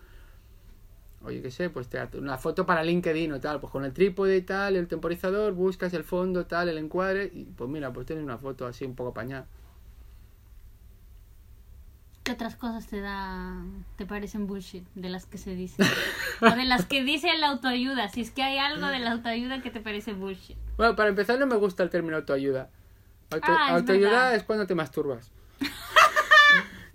[1.25, 4.37] oye, qué sé, pues te una foto para LinkedIn o tal, pues con el trípode
[4.37, 8.23] y tal, el temporizador, buscas el fondo, tal, el encuadre, y pues mira, pues tienes
[8.23, 9.47] una foto así un poco apañada.
[12.23, 13.53] ¿Qué otras cosas te da,
[13.97, 15.85] te parecen bullshit de las que se dicen?
[16.41, 19.61] o de las que dice la autoayuda, si es que hay algo de la autoayuda
[19.61, 20.57] que te parece bullshit.
[20.77, 22.69] Bueno, para empezar no me gusta el término autoayuda.
[23.29, 25.31] Auto- Ah, autoayuda es cuando te masturbas.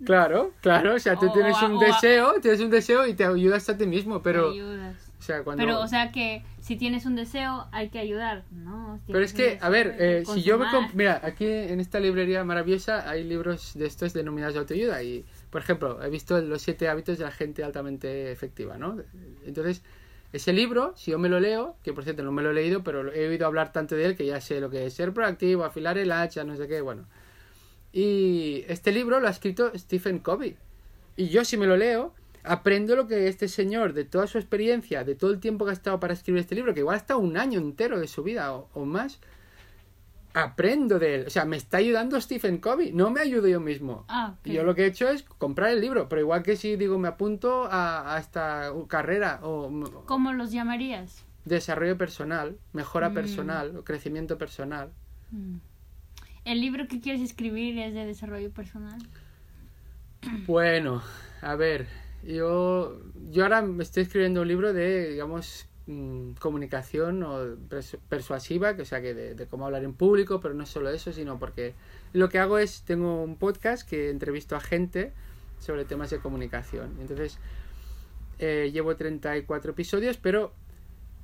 [0.05, 3.13] Claro, claro, o sea, tú O- tienes o un o deseo, tienes un deseo y
[3.13, 4.95] te ayudas a ti mismo, pero, Te ayudas.
[5.19, 5.63] o sea, cuando...
[5.63, 8.99] Pero, o sea que si tienes un deseo, hay que ayudar, ¿no?
[9.05, 10.67] Si Pero es que, a ver, eh, si yo me...
[10.93, 15.61] Mira, aquí en esta librería maravillosa hay libros de estos denominados de autoayuda y, por
[15.61, 18.97] ejemplo, he visto los siete hábitos de la gente altamente efectiva, ¿no?
[19.45, 19.81] Entonces,
[20.33, 22.83] ese libro, si yo me lo leo, que por cierto no me lo he leído,
[22.83, 25.65] pero he oído hablar tanto de él que ya sé lo que es ser proactivo,
[25.65, 27.05] afilar el hacha, no sé qué, bueno.
[27.93, 30.55] Y este libro lo ha escrito Stephen Covey.
[31.17, 35.03] Y yo si me lo leo, aprendo lo que este señor, de toda su experiencia,
[35.03, 37.19] de todo el tiempo que ha estado para escribir este libro, que igual ha estado
[37.19, 39.19] un año entero de su vida o, o más,
[40.33, 41.23] aprendo de él.
[41.27, 44.05] O sea, me está ayudando Stephen Covey, no me ayudo yo mismo.
[44.07, 44.47] Ah, ok.
[44.47, 46.97] Y yo lo que he hecho es comprar el libro, pero igual que si digo
[46.97, 49.69] me apunto a, a esta carrera o
[50.05, 51.25] ¿Cómo los llamarías?
[51.43, 53.13] desarrollo personal, mejora Mm.
[53.13, 54.91] personal crecimiento personal.
[55.31, 55.55] Mm.
[56.51, 58.99] ¿El libro que quieres escribir es de desarrollo personal?
[60.45, 61.01] Bueno,
[61.41, 61.87] a ver,
[62.23, 68.75] yo, yo ahora me estoy escribiendo un libro de, digamos, mm, comunicación o persu- persuasiva,
[68.75, 71.39] que o sea, que de, de cómo hablar en público, pero no solo eso, sino
[71.39, 71.73] porque
[72.11, 75.13] lo que hago es, tengo un podcast que entrevisto a gente
[75.59, 76.97] sobre temas de comunicación.
[76.99, 77.39] Entonces,
[78.39, 80.51] eh, llevo 34 episodios, pero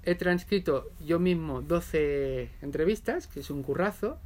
[0.04, 4.20] he transcrito yo mismo 12 entrevistas, que es un currazo,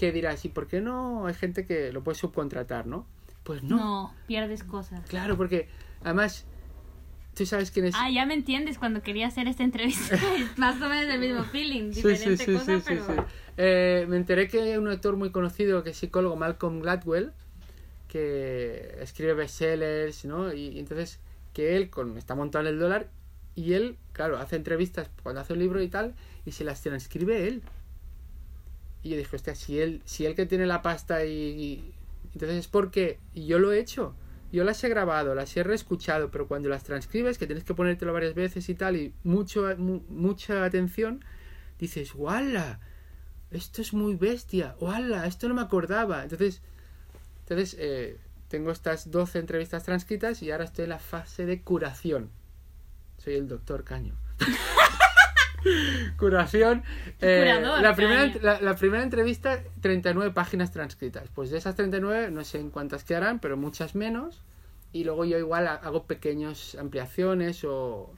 [0.00, 3.06] que dirás, ¿y por qué no hay gente que lo puede subcontratar, no?
[3.42, 5.06] Pues No, pierdes cosas.
[5.06, 5.68] Claro, porque
[6.02, 6.46] además,
[7.34, 7.94] tú sabes quién es.
[7.94, 10.18] Ah, ya me entiendes cuando quería hacer esta entrevista.
[10.56, 13.26] Más o menos el mismo feeling, diferente sí, sí, sí, pero...
[13.58, 17.32] Eh, me enteré que un autor muy conocido que es psicólogo, Malcolm Gladwell,
[18.08, 20.50] que escribe bestsellers, ¿no?
[20.54, 21.20] Y, y entonces,
[21.52, 23.10] que él con, está montado en el dólar
[23.54, 26.14] y él, claro, hace entrevistas cuando hace un libro y tal,
[26.46, 27.62] y se las transcribe él.
[29.02, 31.92] Y yo dije, hostia, si él, si él que tiene la pasta y, y-
[32.34, 34.14] Entonces es porque yo lo he hecho.
[34.52, 38.12] Yo las he grabado, las he reescuchado, pero cuando las transcribes, que tienes que ponértelo
[38.12, 41.24] varias veces y tal, y mucho, mu- mucha atención,
[41.78, 42.80] dices, ¡wala!
[43.52, 45.26] Esto es muy bestia, ¡wala!
[45.26, 46.22] Esto no me acordaba.
[46.24, 46.62] Entonces,
[47.42, 48.16] entonces eh,
[48.48, 52.30] tengo estas 12 entrevistas transcritas y ahora estoy en la fase de curación.
[53.18, 54.14] Soy el doctor Caño.
[56.16, 56.82] curación.
[57.20, 61.28] eh, Curador, la, primera, la, la primera entrevista, 39 páginas transcritas.
[61.34, 64.42] Pues de esas 39, no sé en cuántas quedarán, pero muchas menos.
[64.92, 68.10] Y luego yo igual ha- hago pequeñas ampliaciones o...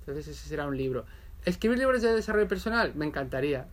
[0.00, 1.04] Entonces ese será un libro.
[1.44, 3.66] Escribir libros de desarrollo personal, me encantaría.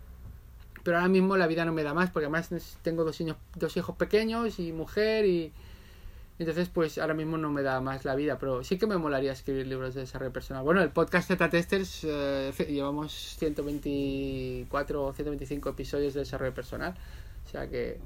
[0.84, 2.50] Pero ahora mismo la vida no me da más, porque además
[2.82, 5.52] tengo dos, niños, dos hijos pequeños y mujer y...
[6.42, 9.32] Entonces, pues ahora mismo no me da más la vida, pero sí que me molaría
[9.32, 10.64] escribir libros de desarrollo personal.
[10.64, 16.96] Bueno, el podcast Z Testers eh, llevamos 124 o 125 episodios de desarrollo personal.
[17.46, 18.00] O sea que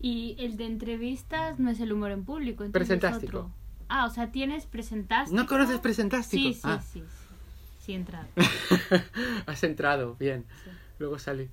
[0.00, 3.38] Y el de entrevistas no es el humor en público, Presentástico.
[3.38, 3.50] otro.
[3.88, 5.34] Ah, o sea, tienes presentástico.
[5.40, 6.42] ¿No conoces Presentástico?
[6.48, 6.82] Sí, sí, Ah.
[6.82, 7.06] sí, sí.
[7.78, 8.26] Sí, he entrado.
[9.46, 10.44] has entrado, bien.
[10.64, 10.70] Sí.
[10.98, 11.48] Luego salí.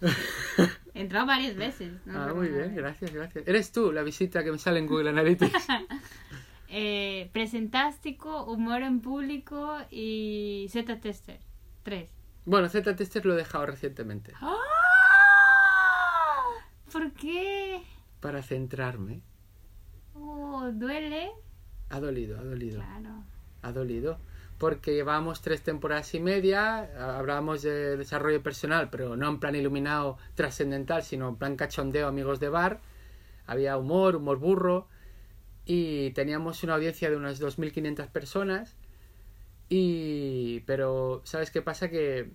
[0.94, 1.92] He entrado varias veces.
[2.06, 3.46] no ah, muy bien, gracias, gracias.
[3.46, 5.52] Eres tú la visita que me sale en Google Analytics.
[6.70, 11.40] Eh, presentástico, humor en público y Z-tester.
[11.82, 12.10] Tres.
[12.44, 14.34] bueno, Z Testers lo he dejado recientemente.
[14.42, 14.54] ¡Ah!
[16.92, 17.80] ¿Por qué?
[18.20, 19.22] Para centrarme.
[20.12, 21.30] Oh, ¿Duele?
[21.88, 22.82] Ha dolido, ha dolido.
[22.82, 23.24] Claro.
[23.62, 24.18] ha dolido
[24.58, 30.18] porque llevamos tres temporadas y media, hablábamos de desarrollo personal, pero no en plan iluminado
[30.34, 32.80] trascendental, sino en plan cachondeo, amigos de bar.
[33.46, 34.88] Había humor, humor burro,
[35.64, 38.76] y teníamos una audiencia de unas 2.500 personas.
[39.68, 41.88] Y, pero, ¿sabes qué pasa?
[41.88, 42.30] Que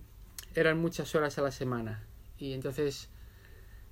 [0.54, 2.04] eran muchas horas a la semana.
[2.38, 3.10] Y entonces,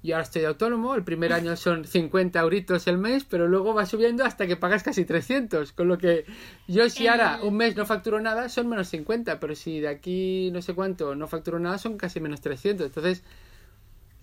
[0.03, 3.87] yo ahora estoy autónomo, el primer año son 50 euritos el mes, pero luego va
[3.87, 5.73] subiendo hasta que pagas casi 300.
[5.73, 6.25] Con lo que
[6.67, 10.51] yo si ahora un mes no facturo nada, son menos 50, pero si de aquí
[10.53, 12.87] no sé cuánto no facturo nada, son casi menos 300.
[12.87, 13.23] Entonces,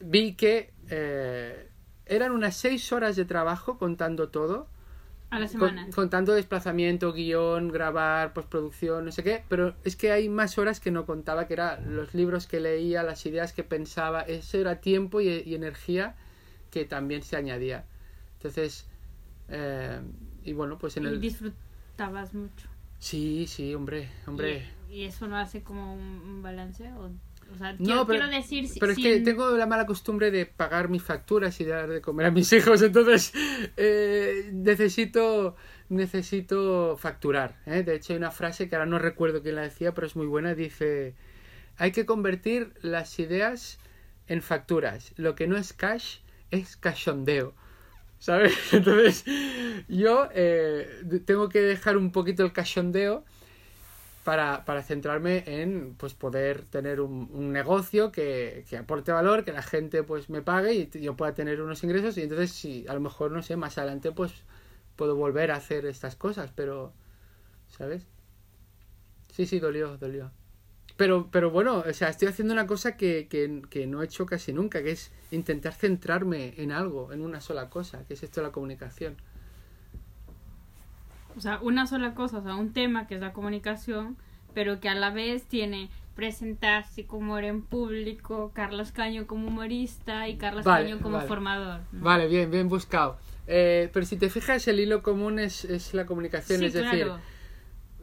[0.01, 1.69] vi que eh,
[2.05, 4.67] eran unas 6 horas de trabajo contando todo
[5.31, 5.87] A la semana.
[5.93, 10.79] con tanto desplazamiento, guion, grabar, postproducción, no sé qué, pero es que hay más horas
[10.79, 14.81] que no contaba, que eran los libros que leía, las ideas que pensaba, eso era
[14.81, 16.15] tiempo y, y energía
[16.71, 17.85] que también se añadía.
[18.37, 18.87] Entonces,
[19.49, 19.99] eh,
[20.43, 21.21] y bueno, pues en Y el...
[21.21, 22.67] disfrutabas mucho.
[22.97, 24.67] Sí, sí, hombre, hombre.
[24.89, 26.91] ¿Y, y eso no hace como un balance?
[26.93, 27.09] O,
[27.53, 28.67] o sea, No, quiero, pero, quiero decir...
[28.67, 32.01] si- pero es que tengo la mala costumbre de pagar mis facturas y dar de
[32.01, 33.31] comer a mis hijos, entonces
[33.77, 35.55] eh, necesito
[35.89, 37.57] necesito facturar.
[37.65, 37.83] ¿eh?
[37.83, 40.27] De hecho, hay una frase que ahora no recuerdo quién la decía, pero es muy
[40.27, 40.53] buena.
[40.53, 41.15] Dice,
[41.77, 43.79] hay que convertir las ideas
[44.27, 45.13] en facturas.
[45.17, 46.17] Lo que no es cash
[46.51, 47.55] es cachondeo.
[48.19, 48.53] ¿Sabes?
[48.73, 49.23] Entonces,
[49.88, 50.88] yo eh,
[51.25, 53.25] tengo que dejar un poquito el cachondeo
[54.29, 59.51] para, para centrarme en pues poder tener un, un negocio que, que aporte valor, que
[59.51, 62.93] la gente pues me pague y yo pueda tener unos ingresos y entonces si a
[62.93, 64.31] lo mejor no sé, más adelante pues
[64.95, 66.93] puedo volver a hacer estas cosas, pero
[67.69, 68.05] ¿sabes?
[69.33, 70.29] Sí, sí, dolió, dolió.
[70.95, 74.27] Pero, pero bueno, o sea, estoy haciendo una cosa que, que, que no he hecho
[74.27, 78.41] casi nunca, que es intentar centrarme en algo, en una sola cosa, que es esto
[78.41, 79.17] de la comunicación.
[81.39, 84.17] O sea, una sola cosa, o sea, un tema que es la comunicación,
[84.54, 90.28] pero que a la vez tiene presentarse como humor en público, Carlos Caño como humorista
[90.28, 91.30] y Carlos Vale, Caño como vale.
[91.30, 91.80] formador.
[91.93, 92.04] ¿no?
[92.04, 93.17] Vale, bien, bien buscado.
[93.47, 97.06] Eh, pero si te fijas, el hilo común es, es la comunicación, Sí, es decir...
[97.06, 97.19] claro.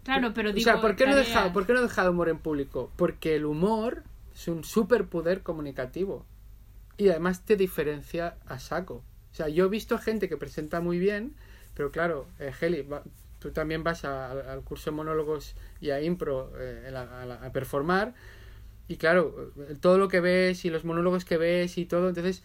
[0.02, 0.64] Claro, pero o digo...
[0.64, 2.90] sea, ¿por qué, no he dejado, ¿por qué no he dejado humor en público?
[2.96, 4.02] Porque el humor
[4.34, 6.24] es un superpoder comunicativo.
[6.96, 9.04] Y además te diferencia a saco.
[9.32, 11.34] O sea, yo he visto gente que presenta muy bien,
[11.74, 13.02] pero claro, eh, Heli, va-
[13.38, 18.14] tú también vas a- al- curso de monólogos y a impro eh, a, a performar.
[18.88, 22.42] Y claro, eh, todo lo que ves y los monólogos que ves y todo, entonces...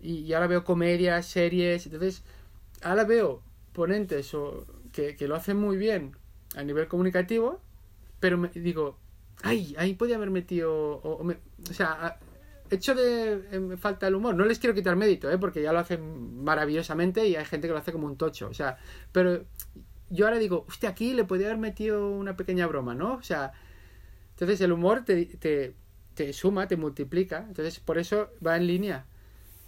[0.00, 2.22] Y, y ahora veo comedias, series, entonces...
[2.82, 3.42] Ahora veo
[3.72, 6.16] ponentes o, que, que lo hacen muy bien
[6.56, 7.60] a nivel comunicativo,
[8.20, 8.98] pero me digo,
[9.42, 11.22] ay, ahí podía haber metido, o,
[11.70, 12.18] o sea,
[12.70, 15.38] hecho de falta el humor, no les quiero quitar mérito, ¿eh?
[15.38, 18.54] porque ya lo hacen maravillosamente y hay gente que lo hace como un tocho, o
[18.54, 18.78] sea,
[19.12, 19.44] pero
[20.10, 23.14] yo ahora digo, hostia, aquí le podía haber metido una pequeña broma, ¿no?
[23.14, 23.52] O sea,
[24.30, 25.74] entonces el humor te, te,
[26.14, 29.06] te suma, te multiplica, entonces por eso va en línea.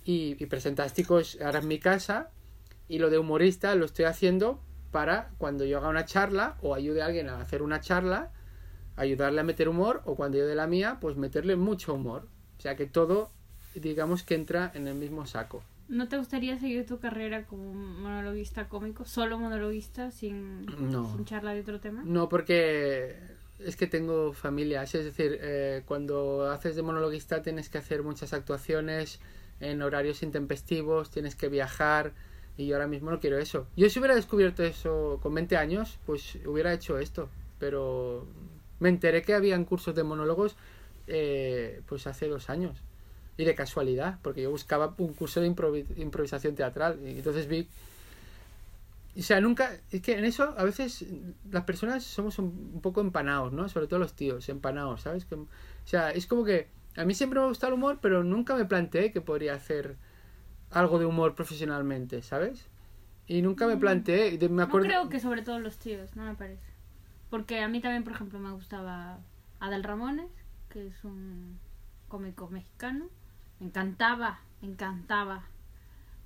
[0.05, 2.31] Y, y Presentásticos ahora en mi casa
[2.89, 4.61] y lo de humorista lo estoy haciendo
[4.93, 8.31] para cuando yo haga una charla o ayude a alguien a hacer una charla,
[8.97, 12.29] ayudarle a meter humor o cuando yo de la mía, pues meterle mucho humor.
[12.59, 13.31] O sea que todo,
[13.75, 15.63] digamos que entra en el mismo saco.
[15.89, 19.05] ¿No te gustaría seguir tu carrera como monologuista cómico?
[19.05, 21.11] ¿Solo monologuista sin, No.
[21.13, 22.03] sin charla de otro tema?
[22.05, 23.17] No, porque
[23.61, 24.83] es que tengo familia.
[24.83, 29.21] Es decir, eh, cuando haces de monologuista tienes que hacer muchas actuaciones
[29.61, 32.13] en horarios intempestivos, tienes que viajar
[32.57, 33.67] y yo ahora mismo no quiero eso.
[33.77, 37.29] Yo si hubiera descubierto eso con 20 años, pues hubiera hecho esto.
[37.59, 38.27] Pero
[38.81, 40.57] me enteré que habían cursos de monólogos
[41.07, 42.83] eh, pues hace dos años.
[43.39, 46.99] Y de casualidad, porque yo buscaba un curso de improvi- improvisación teatral.
[47.05, 47.69] Y entonces vi
[49.19, 49.71] o sea, nunca.
[49.91, 51.05] Es que en eso a veces
[51.51, 53.69] las personas somos un, poco empanados, ¿no?
[53.69, 55.25] Sobre todo los tíos, empanados, ¿sabes?
[55.25, 55.47] Que, o
[55.85, 59.13] sea, es como que a mí siempre me gusta el humor, pero nunca me planteé
[59.13, 59.97] que podría hacer
[60.71, 62.67] algo de humor profesionalmente, ¿sabes?
[63.27, 64.29] Y nunca me planteé.
[64.35, 64.87] y de- me No acuerdo.
[64.87, 66.63] creo que sobre todo los tíos, no me parece.
[67.31, 69.19] Porque a mí también, por ejemplo, me gustaba
[69.61, 70.31] Adel Ramones,
[70.69, 71.59] que es un
[72.09, 73.07] cómico mexicano.
[73.61, 75.45] Me encantaba, me encantaba.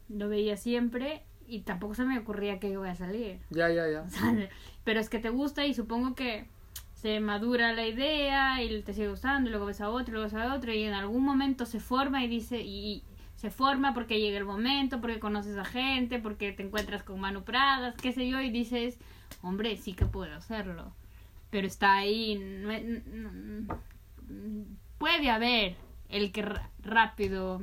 [0.09, 3.39] Lo veía siempre y tampoco se me ocurría que iba a salir.
[3.51, 4.05] Ya, ya, ya.
[4.85, 6.47] Pero es que te gusta y supongo que
[6.95, 10.25] se madura la idea y te sigue gustando y luego ves a otro y luego
[10.25, 13.03] ves a otro y en algún momento se forma y dice y
[13.37, 17.43] se forma porque llega el momento, porque conoces a gente, porque te encuentras con Manu
[17.43, 18.99] Pradas, qué sé yo, y dices,
[19.41, 20.93] hombre, sí que puedo hacerlo.
[21.49, 23.03] Pero está ahí, no es- n-
[24.29, 24.65] n-
[24.99, 25.77] puede haber
[26.11, 26.45] el que
[26.83, 27.63] rápido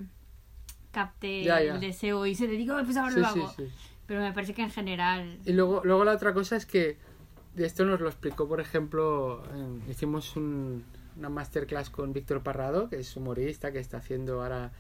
[0.91, 1.75] capte Ya, ya.
[1.75, 3.53] el deseo y se dedica, pues ahora Sí, lo hago.
[3.55, 3.63] sí.
[4.07, 6.97] Pero me parece que en general Y luego, luego la otra cosa es que
[7.55, 9.43] de esto nos lo explicó, por ejemplo,
[9.89, 10.83] hicimos un-
[11.17, 14.71] una masterclass con Víctor Parrado, que es humorista, que está haciendo ahora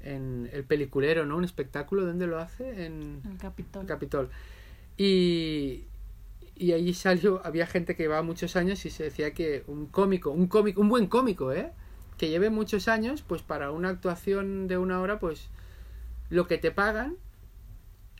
[0.00, 1.36] en El Peliculero, ¿no?
[1.36, 2.84] Un espectáculo, ¿dónde lo hace?
[2.86, 3.86] En el Capitol.
[3.86, 4.30] Capitol.
[4.96, 5.84] Y,
[6.56, 10.30] y allí salió, había gente que llevaba muchos años y se decía que un cómico,
[10.30, 11.70] un cómico, un buen cómico, ¿eh?
[12.18, 15.48] Que lleve muchos años, pues para una actuación de una hora, pues
[16.30, 17.16] lo que te pagan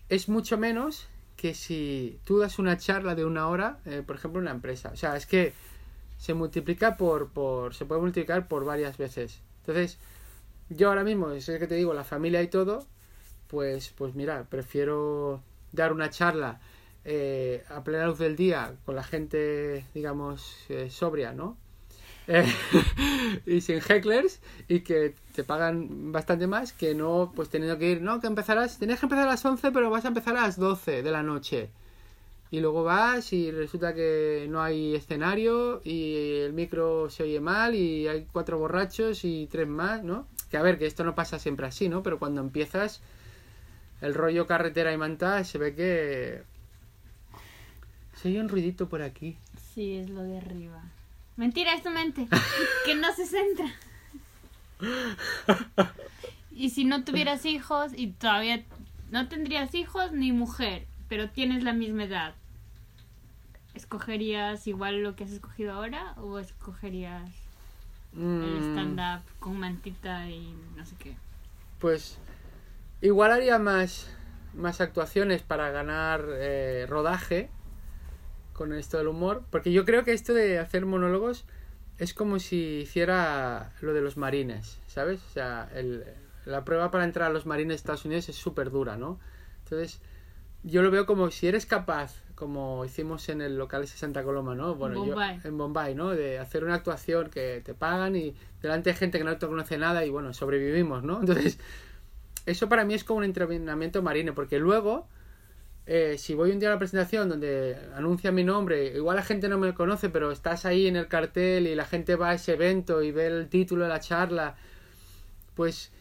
[0.09, 4.41] es mucho menos que si tú das una charla de una hora, eh, por ejemplo,
[4.41, 4.91] en una empresa.
[4.93, 5.53] O sea, es que
[6.19, 9.41] se multiplica por, por, se puede multiplicar por varias veces.
[9.61, 9.99] Entonces,
[10.71, 12.87] yo ahora mismo, es que te digo, la familia y todo,
[13.49, 15.43] pues, pues mira, prefiero
[15.73, 16.61] dar una charla
[17.05, 21.57] eh, a plena luz del día con la gente, digamos, eh, sobria, ¿no?
[23.47, 28.03] Y sin hecklers y que te pagan bastante más que no, pues teniendo que ir,
[28.03, 30.59] no, que empezarás, tenías que empezar a las 11 pero vas a empezar a las
[30.59, 31.71] 12 de la noche.
[32.51, 37.75] Y luego vas y resulta que no hay escenario y el micro se oye mal
[37.75, 40.29] y hay cuatro borrachos y tres más, ¿no?
[40.51, 42.03] Que a ver, que esto no pasa siempre así, ¿no?
[42.03, 43.03] Pero cuando empiezas
[44.01, 46.43] el rollo carretera y manta se ve que...
[48.15, 49.37] Se oye un ruidito por aquí.
[49.75, 50.83] Sí, es lo de arriba.
[51.37, 52.29] Mentira, es tu mente.
[52.85, 53.67] que no se centra.
[56.51, 58.65] Y si no tuvieras hijos y todavía
[59.11, 62.35] no tendrías hijos ni mujer, pero tienes la misma edad,
[63.75, 67.31] ¿escogerías igual lo que has escogido ahora o escogerías
[68.41, 71.15] el Mm, stand-up con mantita y no sé qué?
[71.79, 72.17] Pues
[73.03, 74.09] igual haría más,
[74.55, 77.51] más actuaciones para ganar eh, rodaje
[78.57, 81.45] con esto del humor, porque yo creo que esto de hacer monólogos
[81.99, 85.21] es como si hiciera lo de los marines, ¿sabes?
[85.25, 86.05] O sea, el-
[86.47, 89.19] la prueba para entrar a los marines de Estados Unidos es súper dura, ¿no?
[89.65, 90.01] Entonces,
[90.63, 94.55] yo lo veo como si eres capaz, como hicimos en el local de Santa Coloma,
[94.55, 94.75] ¿no?
[94.75, 95.41] Bueno, yo- Bombay.
[95.45, 96.11] en Bombay, ¿no?
[96.11, 99.77] De hacer una actuación que te pagan y delante de gente que no te conoce
[99.79, 101.21] nada y bueno, sobrevivimos, ¿no?
[101.21, 101.59] Entonces,
[102.47, 105.09] eso para mí es como un entrenamiento marino, porque luego,
[105.87, 109.49] eh, si voy un día a la presentación donde anuncia mi nombre, igual la gente
[109.49, 112.55] no me conoce, pero estás ahí en el cartel y la gente va a ese
[112.55, 114.57] evento y ve el título de la charla,
[115.55, 115.93] pues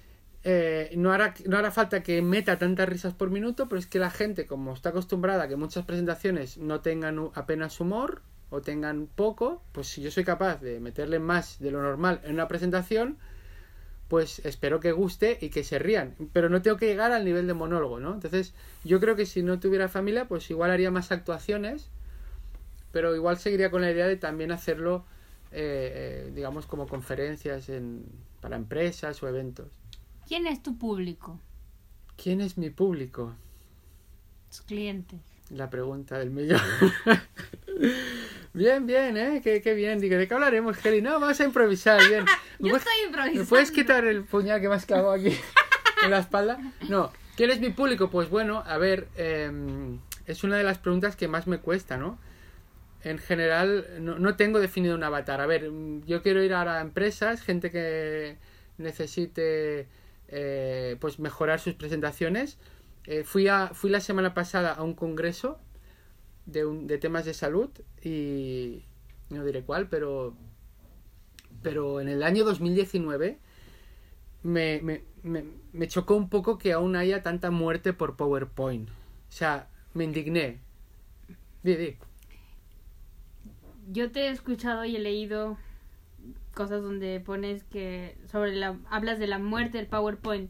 [0.44, 4.00] eh, no, hará, no hará falta que meta tantas risas por minuto, pero es que
[4.00, 9.08] la gente, como está acostumbrada a que muchas presentaciones no tengan apenas humor o tengan
[9.08, 13.18] poco, pues si yo soy capaz de meterle más de lo normal en una presentación,
[14.08, 16.16] pues espero que guste y que se rían.
[16.34, 18.14] Pero no tengo que llegar al nivel de monólogo, ¿no?
[18.14, 18.54] Entonces,
[18.84, 21.90] yo creo que si no tuviera familia, pues igual haría más actuaciones,
[22.92, 25.06] pero igual seguiría con la idea de también hacerlo,
[25.52, 28.06] eh, eh, digamos, como conferencias en,
[28.42, 29.68] para empresas o eventos.
[30.28, 31.40] ¿Quién es tu público?
[32.16, 33.34] ¿Quién es mi público?
[34.50, 35.20] Tus clientes.
[35.50, 36.62] La pregunta del millón.
[38.56, 39.42] bien, bien, ¿eh?
[39.44, 40.00] Qué, qué bien.
[40.00, 41.02] Digo, ¿de qué hablaremos, Kelly?
[41.02, 42.24] No, vamos a improvisar, bien.
[42.60, 43.42] ¿Me Yo puedes- estoy improvisando.
[43.42, 45.38] ¿Me puedes quitar el puñal que me has clavado aquí
[46.04, 46.58] en la espalda?
[46.90, 47.12] No.
[47.36, 48.10] ¿Quién es mi público?
[48.10, 49.52] Pues bueno, a ver, eh,
[50.26, 52.18] es una de las preguntas que más me cuesta, ¿no?
[53.04, 55.40] En general, no, no tengo definido un avatar.
[55.42, 58.38] A ver, mm, yo quiero ir ahora a empresas, gente que
[58.78, 59.88] necesite
[60.30, 62.58] eh, pues mejorar sus presentaciones.
[63.06, 65.60] Eh, fui, a, fui la semana pasada a un congreso
[66.46, 67.70] de, un- de temas de salud
[68.04, 68.84] y
[69.30, 70.36] no diré cuál, pero
[71.62, 73.40] pero en el año 2019
[74.44, 75.44] me, me, me,
[75.74, 78.90] me chocó un poco que aún haya tanta muerte por PowerPoint.
[78.90, 80.60] O sea, me indigné.
[81.64, 81.98] Di.
[83.92, 85.58] Yo te he escuchado y he leído
[86.54, 90.50] cosas donde pones que sobre la hablas de la muerte del PowerPoint,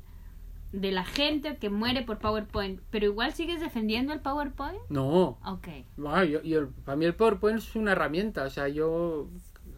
[0.81, 4.77] de la gente que muere por PowerPoint, pero igual sigues defendiendo el PowerPoint.
[4.89, 5.37] No.
[5.45, 5.67] Ok.
[5.97, 8.43] Bueno, yo, yo- para mí el PowerPoint es una herramienta.
[8.43, 9.27] O sea, yo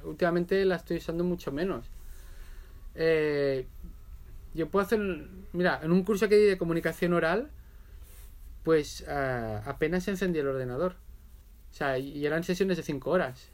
[0.04, 1.86] últimamente la estoy usando mucho menos.
[2.96, 3.66] Eh,
[4.54, 5.00] yo puedo hacer...
[5.54, 7.50] Mira, en un curso que di de comunicación oral,
[8.64, 10.96] pues ah, apenas encendí el ordenador.
[11.72, 13.50] O sea, y eran sesiones de 5 horas.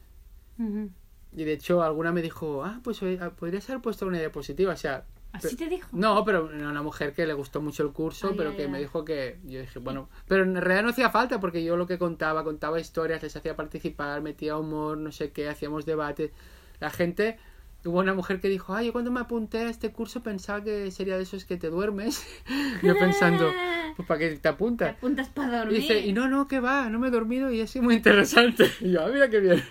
[1.35, 4.73] Y de hecho alguna me dijo, ah, pues ah, podrías haber puesto una diapositiva.
[4.73, 5.03] O sea,
[5.33, 5.89] Así te dijo.
[5.91, 9.39] no, pero una mujer que le gustó mucho el curso, pero que me dijo que
[9.43, 12.79] yo dije, bueno, pero en realidad no hacía falta porque yo lo que contaba, contaba
[12.79, 16.31] historias, les hacía participar, metía humor, no sé qué, hacíamos debates.
[16.79, 17.37] La gente,
[17.83, 20.91] hubo una mujer que dijo, ay, yo cuando me apunté a este curso pensaba que
[20.91, 22.23] sería de esos que te duermes.
[22.83, 23.51] yo pensando,
[23.97, 24.91] pues para qué te Te apuntas.
[24.97, 25.81] apuntas para Y dormir.
[25.81, 28.69] dice, y no, no, que va, no me he dormido y es muy interesante.
[28.81, 29.63] Y yo, ah, mira qué bien.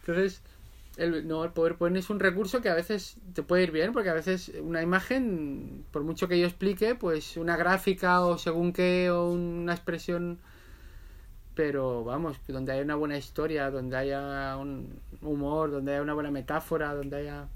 [0.00, 0.42] Entonces,
[0.96, 4.10] el, no, el PowerPoint es un recurso que a veces te puede ir bien, porque
[4.10, 9.10] a veces una imagen, por mucho que yo explique, pues una gráfica o según qué,
[9.10, 10.38] o una expresión,
[11.54, 16.30] pero vamos, donde haya una buena historia, donde haya un humor, donde haya una buena
[16.30, 17.48] metáfora, donde haya...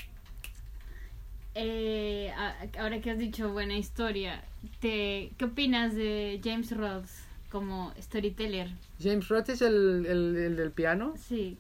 [1.55, 2.33] Eh,
[2.79, 4.45] ahora que has dicho buena historia,
[4.81, 7.09] te, ¿qué opinas de James Roth
[7.51, 8.69] como storyteller?
[9.01, 11.57] James Roth es el, el, el del piano, Sí.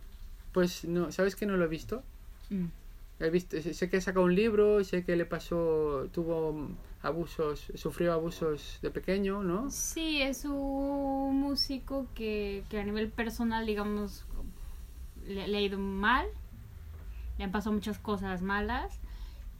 [0.56, 2.02] Pues no, ¿sabes que no lo he visto?
[2.48, 2.68] Mm.
[3.20, 6.70] He visto, sé que sacó un libro, sé que le pasó, tuvo
[7.02, 9.70] abusos, sufrió abusos de pequeño, ¿no?
[9.70, 14.24] Sí, es un músico que, que a nivel personal, digamos,
[15.26, 16.24] le, le ha ido mal,
[17.36, 18.98] le han pasado muchas cosas malas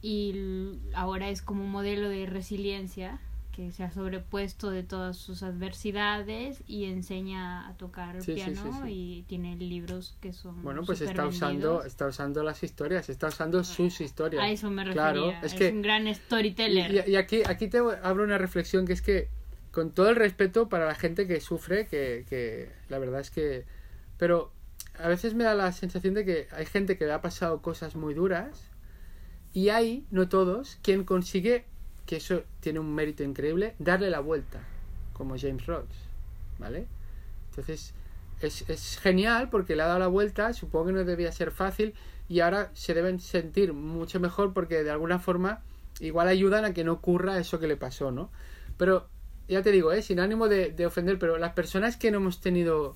[0.01, 3.21] y ahora es como un modelo de resiliencia
[3.57, 8.91] que se ha sobrepuesto de todas sus adversidades y enseña a tocar sí, piano sí.
[8.91, 13.63] y tiene libros que son Bueno, pues está usando, está usando las historias, está usando
[13.63, 14.43] sus historias.
[14.43, 17.67] a eso me refería Claro, es es, que- un gran storyteller Y, y aquí, aquí
[17.67, 19.27] te abro una reflexión que es que,
[19.71, 23.65] con todo el respeto para la gente que sufre, que, que la verdad es que...
[24.19, 24.51] Pero
[24.99, 27.95] a veces me da la sensación de que hay gente que le ha pasado cosas
[27.95, 28.69] muy duras
[29.51, 31.65] y hay, no todos, quien consigue,
[32.07, 34.61] que eso tiene un mérito increíble, darle la vuelta,
[35.13, 35.97] como James Rhodes,
[36.57, 36.87] ¿vale?
[37.49, 37.93] Entonces,
[38.41, 41.93] es, es genial porque le ha dado la vuelta, supongo que no debía ser fácil
[42.29, 45.61] y ahora se deben sentir mucho mejor porque de alguna forma
[45.99, 48.31] igual ayudan a que no ocurra eso que le pasó, ¿no?
[48.77, 49.09] Pero
[49.47, 50.01] ya te digo, ¿eh?
[50.01, 52.95] sin ánimo de, de ofender, pero las personas que no hemos tenido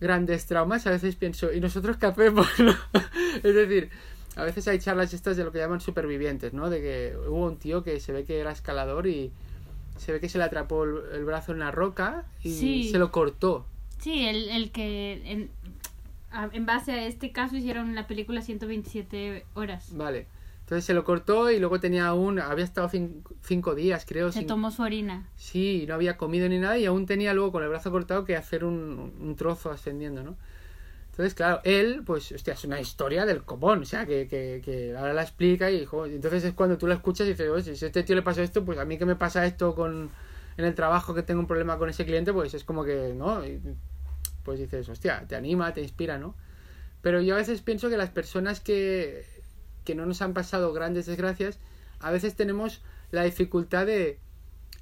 [0.00, 2.48] grandes traumas, a veces pienso, ¿y nosotros qué hacemos?
[3.42, 3.90] es decir,
[4.38, 6.70] a veces hay charlas estas de lo que llaman supervivientes, ¿no?
[6.70, 9.30] De que hubo un tío que se ve que era escalador y
[9.96, 12.88] se ve que se le atrapó el, el brazo en una roca y Sí.
[12.90, 13.66] se lo cortó.
[13.98, 15.50] sí el, el que en,
[16.52, 20.26] en base a este caso hicieron la película 127 horas Vale.
[20.60, 24.30] Entonces se lo cortó y luego tenía aún, había estado cin- cinco días, creo.
[24.30, 27.52] se sin- tomó su orina Sí, no había comido ni nada y aún tenía luego
[27.52, 30.36] con el brazo cortado que hacer un, un trozo ascendiendo, ¿no?
[31.18, 34.96] Entonces, claro, él, pues, hostia, es una historia del copón, o sea, que, que, que
[34.96, 37.88] ahora la explica y, entonces es cuando tú la escuchas y dices, oye, si a
[37.88, 40.10] este tío le pasó esto, pues a mí que me pasa esto con
[40.56, 43.42] en el trabajo que tengo un problema con ese cliente, pues es como que, ¿no?
[44.44, 46.36] Pues dices, hostia, te anima, te inspira, ¿no?
[47.02, 49.26] Pero yo a veces pienso que las personas que,
[49.84, 51.58] que no nos han pasado grandes desgracias,
[51.98, 54.20] a veces tenemos la dificultad de...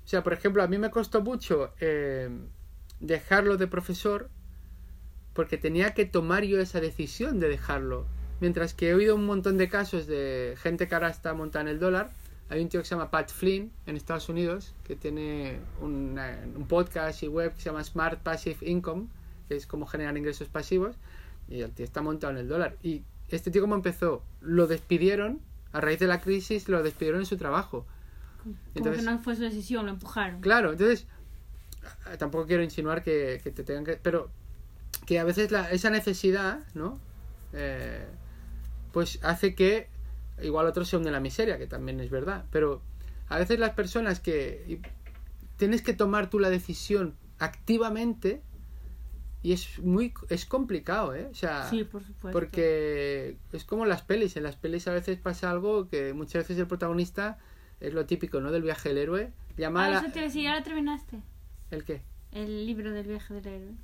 [0.05, 2.29] O sea, por ejemplo, a mí me costó mucho eh,
[3.01, 4.29] dejarlo de profesor
[5.37, 8.07] porque tenía que tomar yo esa decisión de dejarlo.
[8.41, 11.69] Mientras que he oído un montón de casos de gente que ahora está montada en
[11.69, 12.11] el dólar.
[12.49, 16.67] Hay un tío que se llama Pat Flynn en Estados Unidos que tiene una- un
[16.69, 19.07] podcast y web que se llama Smart Passive Income,
[19.49, 20.97] que es como generar ingresos pasivos.
[21.49, 22.77] Y el tío está montado en el dólar.
[22.83, 25.41] Y este tío, como empezó, lo despidieron,
[25.73, 27.85] a raíz de la crisis, lo despidieron en su trabajo.
[28.45, 31.07] como Entonces- que no fue su decisión lo empujaron Claro, entonces
[32.19, 33.95] tampoco quiero insinuar que, que te tengan que...
[34.01, 34.31] Pero
[35.07, 36.99] que a veces la, esa necesidad, ¿no?
[37.53, 38.05] Eh,
[38.93, 39.89] pues hace que
[40.43, 42.45] igual otros se hunden en la miseria, que también es verdad.
[42.51, 42.83] Pero
[43.29, 44.81] a veces las personas que...
[45.57, 48.43] tienes que tomar tú la decisión activamente
[49.43, 50.13] y es muy...
[50.29, 51.29] es complicado, ¿eh?
[51.31, 51.71] O sea...
[51.71, 54.37] sí por supuesto Porque es como las pelis.
[54.37, 57.39] En las pelis a veces pasa algo que muchas veces el protagonista
[57.81, 58.51] es lo típico, ¿no?
[58.51, 59.33] Del viaje del héroe.
[59.57, 61.23] Llama a ah, eso te decía ya lo terminaste
[61.71, 62.03] ¿El qué?
[62.33, 63.75] el libro del viaje del héroe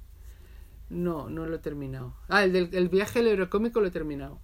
[0.93, 2.15] No, no lo he terminado.
[2.29, 4.39] Ah, el del el viaje del héroe cómico lo he terminado.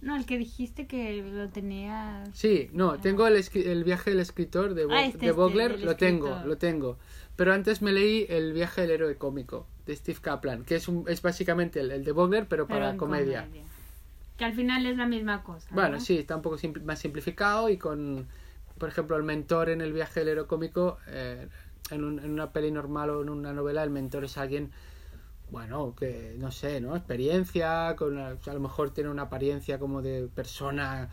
[0.00, 4.74] no el que dijiste que lo tenía Sí, no, tengo el, el viaje del escritor
[4.74, 6.98] de, Bo- Ah, este, de este, Vogler, del lo tengo, lo tengo.
[7.36, 11.04] Pero antes me leí el viaje del héroe cómico de Steve Kaplan, que es, un,
[11.08, 13.48] es básicamente el, el de Vogler, pero, pero para en comedia.
[14.36, 16.00] que al final es la misma cosa Bueno, ¿no?
[16.00, 18.26] sí, está un poco más simplificado y con,
[18.78, 21.48] por ejemplo, el mentor en el viaje del héroe cómico, eh,
[21.90, 24.70] en, un- en una peli normal o en una novela, el mentor es alguien,
[25.50, 26.96] bueno, que no sé, ¿no?
[26.96, 31.08] Experiencia, con a lo mejor tiene una apariencia como de persona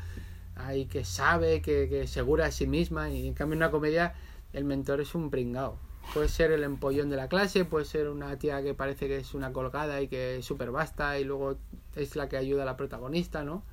[0.56, 4.14] ahí que sabe, que, que segura de sí misma, y en cambio en una comedia
[4.54, 5.78] el mentor es un pringao.
[6.14, 9.34] Puede ser el empollón de la clase, puede ser una tía que parece que es
[9.34, 11.58] una colgada y que es súper vasta y luego
[11.96, 13.64] es la que ayuda a la protagonista, ¿no?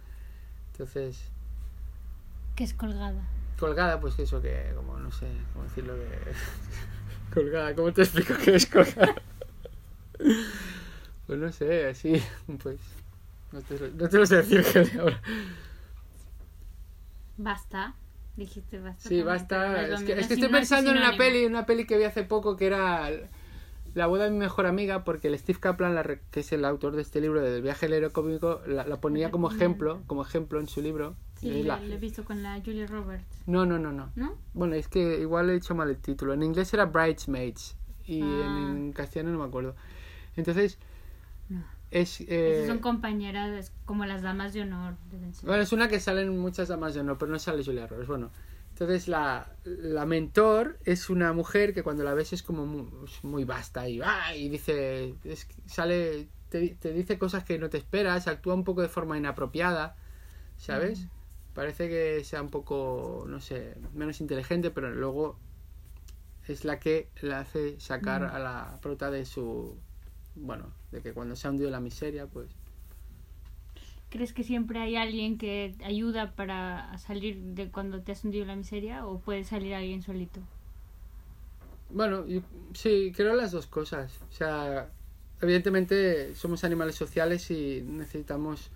[0.72, 1.30] Entonces,
[2.56, 3.22] que es colgada
[3.62, 6.08] colgada, pues eso que, como no sé, cómo decirlo de...
[7.32, 9.14] colgada, ¿cómo te explico qué es colgada?
[11.26, 12.22] Pues no sé, así,
[12.62, 12.78] pues...
[13.52, 15.20] No te, lo- no te lo sé decir, Geli, ahora.
[17.36, 17.94] basta
[18.36, 19.82] dijiste basta Sí, basta.
[19.88, 22.66] Es que, es estoy pensando en una peli, una peli que vi hace poco que
[22.66, 23.10] era
[23.94, 26.96] La boda de mi mejor amiga, porque el Steve Kaplan, la que es el autor
[26.96, 30.58] de este libro del viaje del héroe cómico, la, la ponía como ejemplo, como ejemplo
[30.60, 31.14] en su libro.
[31.38, 34.10] Sí, la- lo he visto con la Julia Roberts, No, no, no, no.
[34.16, 34.38] ¿no?
[34.54, 36.32] Bueno, es que igual he dicho mal el título.
[36.32, 38.68] En inglés era Bridesmaids y Ah.
[38.70, 39.74] en castellano no me acuerdo.
[40.36, 40.78] Entonces,
[41.48, 41.62] No.
[41.90, 42.20] es...
[42.20, 44.96] Esas Eh, son compañeras como las damas de honor.
[45.10, 45.46] deben ser.
[45.46, 48.08] bueno, es una que salen muchas damas de honor, pero no sale Julia Roberts.
[48.08, 48.30] Bueno,
[48.70, 52.88] entonces la, la mentor es una mujer que cuando la ves es como muy,
[53.22, 54.34] muy vasta y, ¡ah!
[54.34, 58.80] y dice, es sale, te, te dice cosas que no te esperas, actúa un poco
[58.80, 59.94] de forma inapropiada,
[60.56, 61.08] ¿sabes?
[61.54, 65.38] Parece que sea un poco, no sé, menos inteligente, pero luego
[66.48, 68.34] es la que la hace sacar Mm.
[68.34, 69.76] a la prota de su,
[70.34, 72.48] bueno, de que cuando se ha hundido la miseria, pues...
[74.10, 78.56] ¿Crees que siempre hay alguien que ayuda para salir de cuando te has hundido la
[78.56, 80.40] miseria o puede salir alguien solito?
[81.88, 82.24] Bueno,
[82.74, 84.12] sí, creo las dos cosas.
[84.30, 84.90] O sea,
[85.40, 88.70] evidentemente somos animales sociales y necesitamos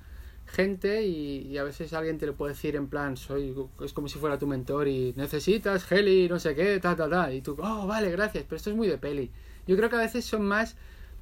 [0.47, 3.55] gente y, y a veces alguien te lo puede decir en plan, soy
[3.85, 7.33] es como si fuera tu mentor y necesitas Heli, no sé qué, ta, ta, ta.
[7.33, 9.31] Y tú, oh, vale, gracias, pero esto es muy de peli.
[9.67, 10.77] Yo creo que a veces son más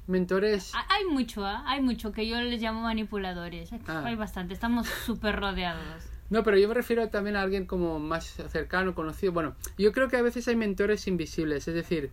[0.07, 0.73] mentores...
[0.75, 1.63] Ha- Hay mucho, ¿ah?
[1.67, 3.71] hay mucho que yo les llamo manipuladores.
[3.73, 4.03] Hay, Ah.
[4.05, 6.03] hay bastante, estamos súper rodeados.
[6.29, 9.31] No, pero yo me refiero también a alguien como más cercano, conocido.
[9.31, 12.11] Bueno, yo creo que a veces hay mentores invisibles, es decir,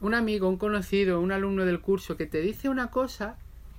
[0.00, 3.36] un amigo, un conocido, un alumno del curso que te dice una cosa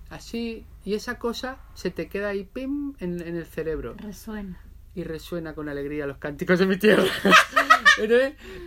[0.10, 4.58] así y esa cosa se te queda ahí, pim, en, en el cerebro Resuena.
[4.96, 7.04] y resuena con alegría los cánticos de mi tierra.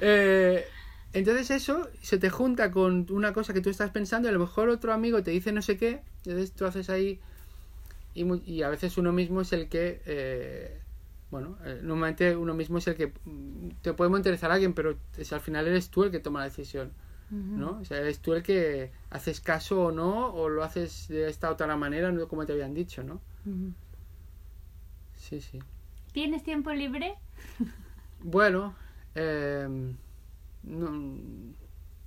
[0.01, 0.67] eh,
[1.13, 4.39] entonces eso se te junta con una cosa que tú estás pensando y a lo
[4.41, 7.21] mejor otro amigo te dice no sé qué, entonces tú haces ahí
[8.15, 10.81] y, mu- y a veces uno mismo es el que, eh,
[11.31, 14.97] bueno, eh, normalmente uno mismo es el que mm, te puede monetizar a alguien, pero
[15.19, 16.93] es- al final eres tú el que toma la decisión.
[17.57, 17.79] ¿no?
[17.81, 21.49] O sea, eres tú el que haces caso o no, o lo haces de esta
[21.51, 23.21] u otra manera, no como te habían dicho, ¿no?
[25.17, 25.59] Sí, sí.
[26.13, 27.15] ¿Tienes tiempo libre?
[28.21, 28.75] Bueno,
[29.15, 29.67] eh,
[30.67, 31.55] no-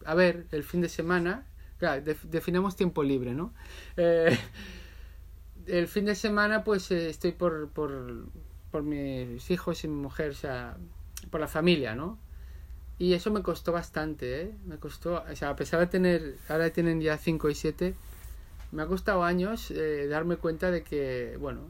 [0.05, 1.45] a ver, el fin de semana,
[1.77, 3.53] claro, def- definamos tiempo libre, ¿no?
[3.97, 4.37] Eh,
[5.67, 8.25] el fin de semana, pues eh, estoy por, por,
[8.71, 10.77] por mis hijos y mi mujer, o sea,
[11.29, 12.17] por la familia, ¿no?
[12.97, 14.51] Y eso me costó bastante, ¿eh?
[14.65, 17.93] Me costó, o sea, a pesar de tener, ahora tienen ya 5 y 7,
[18.71, 19.73] me ha costado años
[20.09, 21.61] darme cuenta de que, bueno,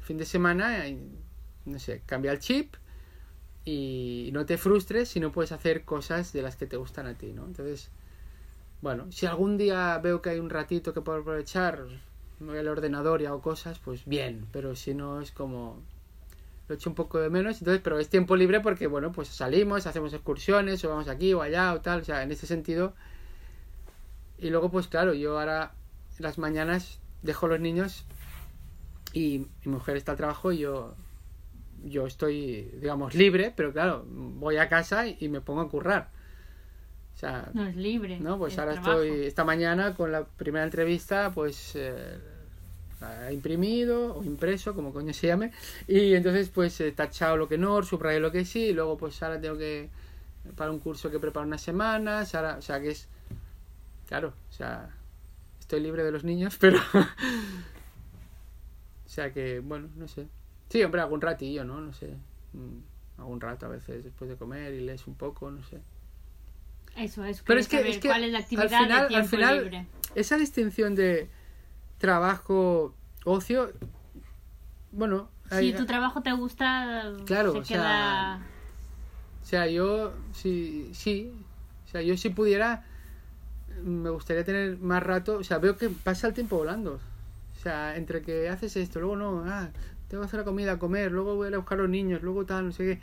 [0.00, 0.84] fin de semana,
[1.66, 2.74] no sé, cambia el chip
[3.64, 7.14] y no te frustres si no puedes hacer cosas de las que te gustan a
[7.14, 7.44] ti, ¿no?
[7.44, 7.90] Entonces,
[8.80, 11.86] bueno, si algún día veo que hay un ratito que puedo aprovechar,
[12.40, 15.82] me voy al ordenador y hago cosas, pues bien, pero si no es como
[16.68, 19.86] lo echo un poco de menos, entonces, pero es tiempo libre porque, bueno, pues salimos,
[19.86, 22.94] hacemos excursiones, o vamos aquí o allá o tal, o sea, en ese sentido.
[24.38, 25.72] Y luego, pues claro, yo ahora
[26.18, 28.04] las mañanas dejo los niños
[29.12, 30.94] y mi mujer está al trabajo y yo
[31.84, 36.10] yo estoy, digamos, libre, pero claro, voy a casa y me pongo a currar.
[37.14, 38.20] O sea, No es libre.
[38.20, 39.02] no, pues es ahora trabajo.
[39.02, 42.18] estoy, esta mañana con la primera entrevista, pues eh,
[43.00, 45.52] la he imprimido o impreso, como coño se llame,
[45.88, 49.20] y entonces pues he tachado lo que no, subrayé lo que sí, y luego pues
[49.22, 49.88] ahora tengo que,
[50.56, 53.08] para un curso que preparo unas semanas, ahora, o sea que es,
[54.06, 54.90] claro, o sea,
[55.58, 60.28] estoy libre de los niños, pero, o sea que, bueno, no sé.
[60.68, 61.80] Sí, hombre, algún ratillo, ¿no?
[61.80, 62.14] No sé.
[62.52, 65.80] mm, Algún rato a veces después de comer y lees un poco, no sé.
[66.96, 67.42] Eso es.
[67.42, 69.86] Pero es que- es que ¿Cuál es la al actividad final- al final- libre?
[70.14, 71.28] esa distinción de
[71.98, 72.94] trabajo,
[73.24, 73.72] ocio,
[74.92, 78.40] bueno, hay- Si tu trabajo te gusta, Claro, se o sea,
[79.42, 81.32] o sea, yo sí, sí,
[81.86, 82.84] o sea, yo si pudiera,
[83.82, 86.94] me gustaría tener más rato, o sea, veo que pasa el tiempo volando,
[87.56, 89.70] o sea, entre que haces esto, luego no, ah,
[90.08, 92.22] tengo que hacer la comida, comer, luego voy a ir a buscar a los niños,
[92.22, 93.00] luego tal, no sé qué,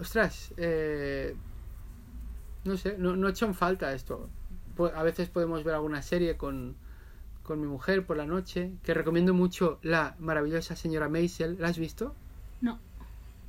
[0.00, 1.34] ostras, eh,
[2.64, 4.28] no sé, no, no en falta esto.
[4.94, 6.76] A veces podemos ver alguna serie con,
[7.42, 11.56] con mi mujer por la noche, que recomiendo mucho la maravillosa señora Maisel.
[11.58, 12.14] ¿La has visto?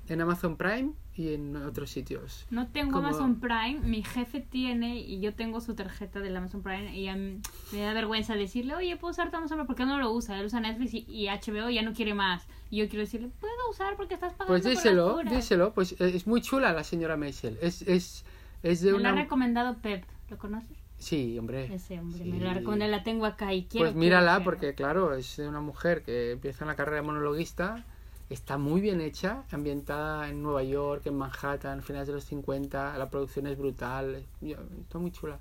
[0.10, 2.45] En Amazon Prime y en otros sitios.
[2.49, 3.80] no tengo Como- Amazon Prime.
[3.84, 7.39] Mi jefe tiene y yo tengo su tarjeta del Amazon Prime y a mí
[7.72, 9.68] me da vergüenza decirle, oye, ¿puedo usar tu Amazon Prime?
[9.68, 10.39] Porque no lo usa.
[10.39, 12.47] Él usa Netflix y, y HBO y ya no quiere más.
[12.72, 15.34] Y yo quiero decirle, ¿puedo usar porque estás pagando Pues díselo, las horas?".
[15.34, 15.74] díselo.
[15.74, 17.57] Pues eh, es muy chula la señora Maisel.
[17.62, 18.26] Es, es,
[18.64, 19.22] es de Me lo ha una...
[19.22, 20.03] recomendado Pep.
[20.30, 20.78] ¿Lo conoces?
[20.97, 21.74] Sí, hombre.
[21.74, 22.24] Ese hombre.
[22.24, 22.30] Sí.
[22.32, 22.91] Me lo ha recomendado.
[22.91, 23.86] La tengo acá y quiero...
[23.88, 24.43] Pues mírala, quiero.
[24.45, 27.86] porque claro, es de una mujer que empieza en la carrera de monologuista,
[28.30, 33.09] está muy bien hecha, ambientada en Nueva York, en Manhattan, finales de los 50, la
[33.09, 35.39] producción es brutal, está muy chula.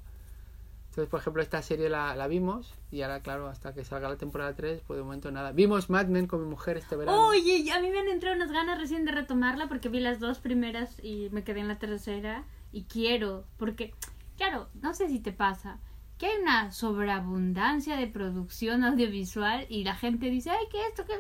[0.90, 4.16] Entonces, por ejemplo, esta serie la, la vimos y ahora, claro, hasta que salga la
[4.16, 5.52] temporada 3, pues de momento nada.
[5.52, 7.28] Vimos Mad Men con mi mujer este verano.
[7.28, 10.38] Oye, a mí me han entrado unas ganas recién de retomarla porque vi las dos
[10.38, 13.94] primeras y me quedé en la tercera y quiero, porque,
[14.36, 15.78] claro, no sé si te pasa,
[16.18, 21.14] que hay una sobreabundancia de producción audiovisual y la gente dice, ay, que esto, que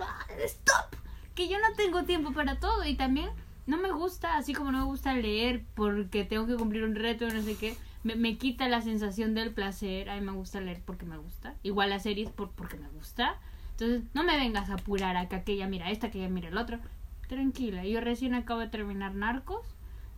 [0.44, 0.96] stop,
[1.38, 3.30] que yo no tengo tiempo para todo y también
[3.68, 7.28] no me gusta, así como no me gusta leer porque tengo que cumplir un reto,
[7.28, 10.82] no sé qué, me, me quita la sensación del placer, a mí me gusta leer
[10.84, 13.36] porque me gusta, igual las series por, porque me gusta.
[13.70, 16.58] Entonces, no me vengas a apurar a que aquella mira esta, que ella mira el
[16.58, 16.80] otro.
[17.28, 19.64] Tranquila, yo recién acabo de terminar Narcos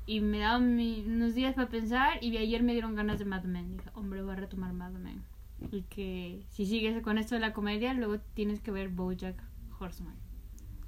[0.06, 3.76] y me daban unos días para pensar y ayer me dieron ganas de Mad Men.
[3.76, 5.22] Dije, hombre, voy a retomar Mad Men.
[5.70, 9.36] Y que si sigues con esto de la comedia, luego tienes que ver Bojack
[9.78, 10.19] Horseman.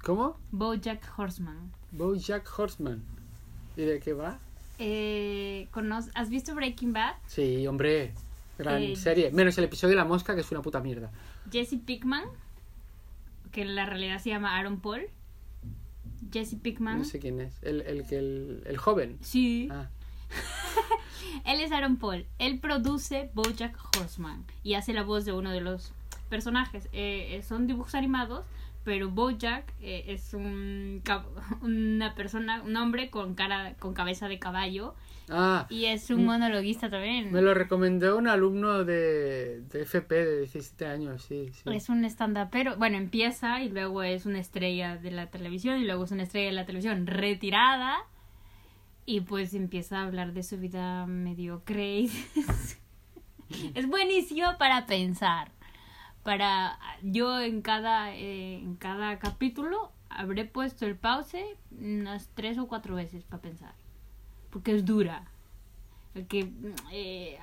[0.03, 0.37] ¿Cómo?
[0.51, 1.71] Bojack Horseman.
[1.91, 3.03] Bojack Horseman.
[3.77, 4.37] ¿Y de qué va?
[4.79, 5.67] Eh,
[6.13, 7.15] ¿Has visto Breaking Bad?
[7.27, 8.13] Sí, hombre.
[8.57, 9.31] Gran Eh, serie.
[9.31, 11.09] Menos el episodio de la mosca, que es una puta mierda.
[11.51, 12.23] Jesse Pickman,
[13.51, 15.03] que en la realidad se llama Aaron Paul.
[16.31, 16.99] Jesse Pickman.
[16.99, 17.61] No sé quién es.
[17.63, 19.17] El, el, el, el joven.
[19.21, 19.69] Sí.
[19.71, 19.87] Ah,
[21.45, 22.25] Él es Aaron Paul.
[22.39, 25.93] Él produce Bojack Horseman y hace la voz de uno de los
[26.29, 26.85] personajes.
[26.91, 28.45] Eh, eh, son dibujos animados,
[28.83, 31.01] pero Bojack eh, es un
[31.61, 34.95] una persona, un hombre con cara, con cabeza de caballo
[35.29, 37.31] ah y es un monologuista también.
[37.31, 41.49] me lo recomendó un alumno de, de FP de 17 años, sí.
[41.53, 41.63] sí.
[41.71, 45.85] Es un stand pero bueno, empieza y luego es una estrella de la televisión y
[45.85, 47.97] luego es una estrella de la televisión retirada
[49.05, 52.05] y pues empieza a hablar de su vida mediocre.
[53.75, 55.51] es buenísimo para pensar.
[56.23, 62.67] Para yo en cada eh, en cada capítulo habré puesto el pause unas tres o
[62.67, 63.73] cuatro veces para pensar.
[64.49, 65.25] Porque es dura.
[66.15, 66.49] El que
[66.91, 67.39] eh,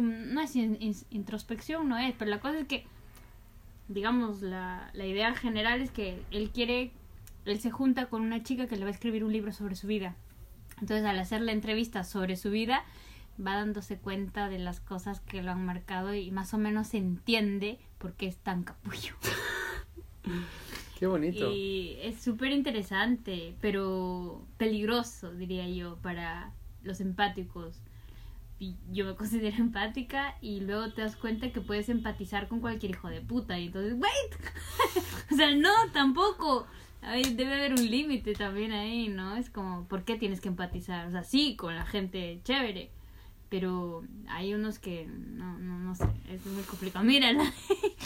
[0.00, 2.86] no es in- in- introspección, no es, pero la cosa es que,
[3.88, 6.92] digamos, la, la idea general es que él quiere,
[7.46, 9.86] él se junta con una chica que le va a escribir un libro sobre su
[9.86, 10.14] vida.
[10.82, 12.84] Entonces, al hacer la entrevista sobre su vida,
[13.44, 17.78] va dándose cuenta de las cosas que lo han marcado y más o menos entiende
[17.98, 19.14] por qué es tan capullo.
[20.98, 21.52] Qué bonito.
[21.52, 27.80] Y es súper interesante, pero peligroso, diría yo, para los empáticos.
[28.58, 32.92] Y yo me considero empática y luego te das cuenta que puedes empatizar con cualquier
[32.92, 33.58] hijo de puta.
[33.60, 35.04] Y entonces, ¡wait!
[35.32, 36.66] o sea, no, tampoco.
[37.00, 39.36] Ay, debe haber un límite también ahí, ¿no?
[39.36, 41.06] Es como, ¿por qué tienes que empatizar?
[41.06, 42.90] O sea, sí, con la gente chévere.
[43.48, 47.04] Pero hay unos que, no, no, no sé, es muy complicado.
[47.04, 47.44] Mírala.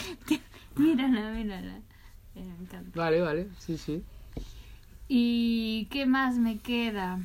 [0.76, 1.78] mírala, mírala.
[2.34, 2.90] Eh, me encanta.
[2.94, 4.02] Vale, vale, sí, sí.
[5.08, 7.20] ¿Y qué más me queda?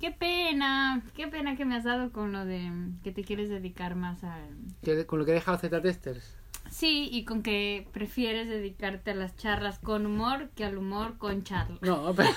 [0.00, 2.70] Qué pena, qué pena que me has dado con lo de
[3.04, 4.38] que te quieres dedicar más a...
[5.06, 6.36] Con lo que he dejado Z-Testers.
[6.70, 11.42] Sí, y con que prefieres dedicarte a las charlas con humor que al humor con
[11.42, 11.82] charlas.
[11.82, 12.30] No, pero,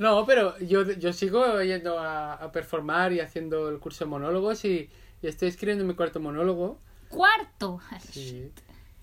[0.00, 4.64] no, pero yo, yo sigo yendo a, a performar y haciendo el curso de monólogos
[4.64, 4.90] y,
[5.22, 6.78] y estoy escribiendo mi cuarto monólogo.
[7.08, 7.78] Cuarto.
[8.10, 8.50] Sí.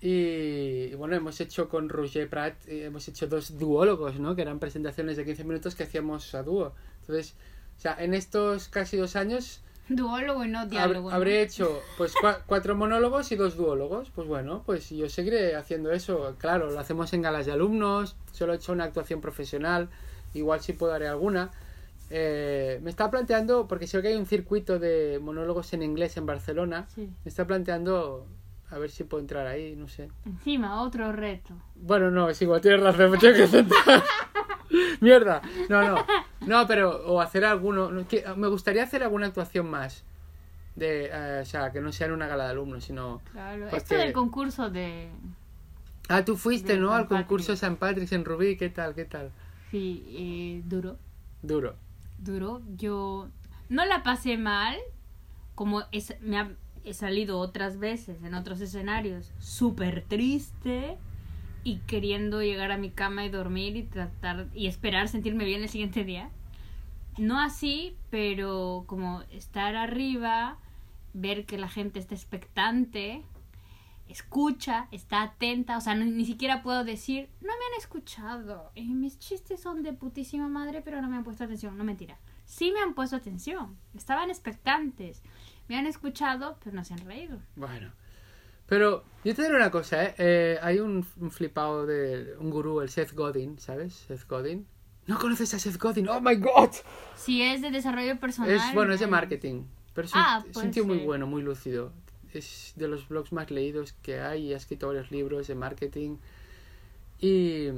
[0.00, 4.36] Y, y bueno, hemos hecho con Roger Prat, eh, hemos hecho dos duólogos, ¿no?
[4.36, 6.72] Que eran presentaciones de 15 minutos que hacíamos a dúo.
[7.00, 7.34] Entonces,
[7.76, 11.08] o sea, en estos casi dos años Duólogo y no hab- diálogo.
[11.10, 11.16] ¿no?
[11.16, 14.10] habré hecho pues cua- cuatro monólogos y dos duólogos.
[14.10, 16.36] Pues bueno, pues yo seguiré haciendo eso.
[16.38, 19.88] Claro, lo hacemos en galas de alumnos, solo he hecho una actuación profesional,
[20.34, 21.50] igual sí puedo haré alguna.
[22.10, 26.24] Eh, me está planteando, porque sé que hay un circuito de monólogos en inglés en
[26.26, 27.02] Barcelona, Sí.
[27.02, 28.26] me está planteando
[28.70, 30.08] a ver si puedo entrar ahí, no sé.
[30.26, 31.54] Encima, otro reto.
[31.74, 34.02] Bueno, no, es igual, tienes razón, me tengo que centrar.
[35.00, 35.40] Mierda.
[35.68, 36.04] No, no.
[36.46, 37.90] No, pero, o hacer alguno.
[37.90, 40.04] no, que- me gustaría hacer alguna actuación más.
[40.76, 43.20] De, eh, o sea, que no sea en una gala de alumnos, sino.
[43.32, 43.66] Claro.
[43.70, 45.08] Pues Esto del concurso de...
[46.08, 46.92] Ah, tú fuiste, De ¿no?
[46.92, 47.26] Al San Patrick.
[47.26, 48.94] concurso de San Patrick's en Rubí, ¿qué tal?
[48.94, 49.30] ¿Qué tal?
[49.70, 50.98] Sí, eh, duro.
[51.42, 51.76] Duro.
[52.18, 52.62] duro.
[52.76, 53.28] Yo
[53.68, 54.76] no la pasé mal,
[55.54, 56.50] como es, me ha
[56.88, 60.96] he salido otras veces en otros escenarios, súper triste
[61.64, 65.68] y queriendo llegar a mi cama y dormir y tratar y esperar sentirme bien el
[65.68, 66.30] siguiente día.
[67.18, 70.56] No así, pero como estar arriba,
[71.12, 73.22] ver que la gente está expectante,
[74.08, 78.84] escucha, está atenta, o sea, no- ni siquiera puedo decir, no me han escuchado, y
[78.94, 82.18] mis chistes son de putísima madre, pero no me han puesto atención, no mentira.
[82.44, 85.22] Sí me han puesto atención, estaban expectantes,
[85.68, 87.38] me han escuchado, pero no se han reído.
[87.56, 87.92] Bueno.
[88.66, 90.14] Pero yo te diré una cosa, ¿eh?
[90.18, 93.94] Eh, hay un, un flipado de un gurú, el Seth Godin, ¿sabes?
[93.94, 94.66] Seth Godin.
[95.06, 96.06] ¿No conoces a Seth Godin?
[96.08, 96.70] ¡Oh, my God!
[97.16, 98.50] Si es de desarrollo personal...
[98.50, 99.64] Es, bueno, es de eh, marketing.
[99.94, 101.94] Pero es un, Ah, es un tío muy bueno, muy lúcido.
[102.34, 106.16] Es de los blogs más leídos que hay y ha escrito varios libros de marketing.
[107.20, 107.68] Y.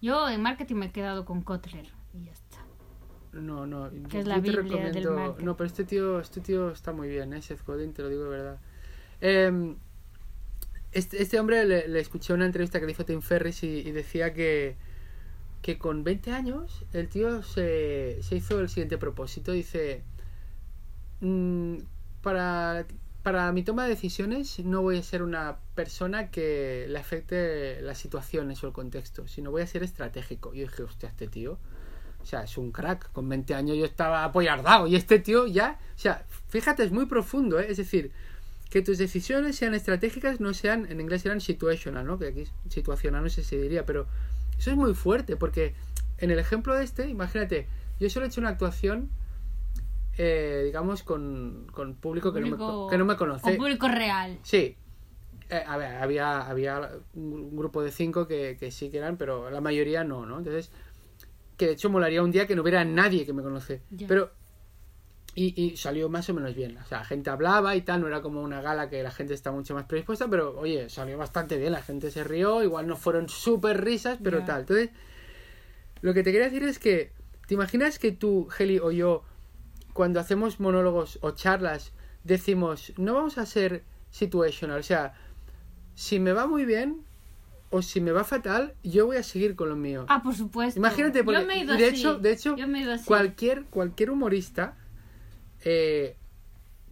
[0.00, 2.64] Yo en marketing me he quedado con Kotler y ya está.
[3.32, 3.90] No, no.
[4.08, 5.12] Que es yo la te Biblia del recomiendo.
[5.14, 5.44] marketing.
[5.44, 7.42] No, pero este tío, este tío está muy bien, ¿eh?
[7.42, 8.60] Seth Godin, te lo digo de verdad.
[9.20, 9.76] Em,
[10.92, 13.90] este, este hombre le, le escuché una entrevista que le hizo Tim Ferris y, y
[13.92, 14.76] decía que,
[15.62, 19.50] que con 20 años el tío se, se hizo el siguiente propósito.
[19.52, 20.02] Dice,
[21.20, 21.78] "Mm,
[22.22, 22.86] para,
[23.24, 27.96] para mi toma de decisiones no voy a ser una persona que le afecte las
[27.96, 30.52] situaciones o el contexto, sino voy a ser estratégico.
[30.52, 31.58] Yo dije, hostia, este tío...
[32.22, 33.10] O sea, es un crack.
[33.12, 34.86] Con 20 años yo estaba apoyardado.
[34.86, 35.78] Y este tío ya...
[35.96, 37.66] O sea, fíjate, es muy profundo, ¿eh?
[37.70, 38.12] Es decir,
[38.70, 40.86] que tus decisiones sean estratégicas, no sean...
[40.90, 42.18] En inglés eran situational, ¿no?
[42.18, 44.06] Que aquí situacional no sé si diría, pero...
[44.58, 45.74] Eso es muy fuerte, porque
[46.18, 47.68] en el ejemplo de este, imagínate,
[47.98, 49.10] yo solo he hecho una actuación
[50.18, 53.42] eh, digamos, con, con público, que, no me, que no me conoce.
[53.42, 54.38] Con público real.
[54.42, 54.76] Sí.
[55.50, 59.50] Eh, a ver, había, había un grupo de cinco que, que sí que eran, pero
[59.50, 60.38] la mayoría no, ¿no?
[60.38, 60.70] Entonces,
[61.56, 63.82] que de hecho molaría un día que no hubiera nadie que me conoce.
[64.08, 64.32] Pero,
[65.34, 66.76] y, y salió más o menos bien.
[66.78, 69.34] O sea, la gente hablaba y tal, no era como una gala que la gente
[69.34, 72.96] está mucho más predispuesta, pero oye, salió bastante bien, la gente se rió, igual no
[72.96, 74.60] fueron súper risas, pero tal.
[74.60, 74.90] Entonces,
[76.00, 77.12] lo que te quería decir es que,
[77.46, 79.24] ¿te imaginas que tú, Heli, o yo,
[79.94, 81.92] cuando hacemos monólogos o charlas,
[82.24, 85.14] decimos, no vamos a ser situational, o sea,
[85.94, 87.00] si me va muy bien
[87.70, 90.04] o si me va fatal, yo voy a seguir con lo mío.
[90.08, 90.78] Ah, por supuesto.
[90.78, 91.96] Imagínate, porque Yo me he ido de así.
[91.96, 93.04] hecho, de hecho, Yo me he ido así.
[93.06, 94.76] cualquier, cualquier humorista
[95.64, 96.16] eh,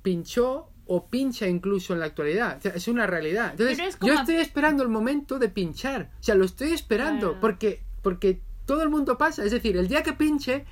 [0.02, 2.58] pinchó o pincha incluso en la actualidad.
[2.58, 3.52] O sea, es una realidad.
[3.52, 6.10] Entonces, yo estoy esperando el momento de pinchar.
[6.20, 7.40] O sea, lo estoy esperando Claro.
[7.40, 9.44] porque, porque todo el mundo pasa.
[9.44, 10.64] Es decir, el día que pinche,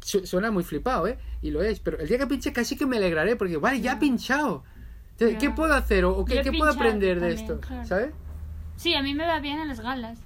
[0.00, 1.18] suena muy flipado, ¿eh?
[1.42, 3.92] Y lo es, pero el día que pinche casi que me alegraré porque, vale, ya
[3.92, 4.64] he pinchado.
[5.12, 5.38] Entonces.
[5.38, 7.60] ¿qué puedo hacer o, o qué, qué puedo aprender de esto?
[7.60, 7.86] claro.
[7.86, 8.14] ¿Sabes?
[8.76, 10.18] Sí, a mí me va bien en las galas.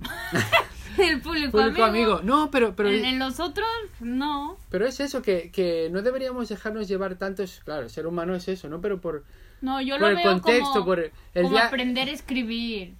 [0.98, 2.14] el público, Público amigo.
[2.16, 2.20] amigo.
[2.24, 3.66] No, pero, pero, En, en los otros,
[4.00, 4.56] no.
[4.68, 7.60] pero es eso, que, que no deberíamos dejarnos llevar tantos.
[7.64, 8.80] Claro, ser humano es eso, ¿no?
[8.80, 9.24] Pero por,
[9.60, 11.66] No, yo por lo el veo contexto, como, por el como día.
[11.66, 12.94] aprender a escribir.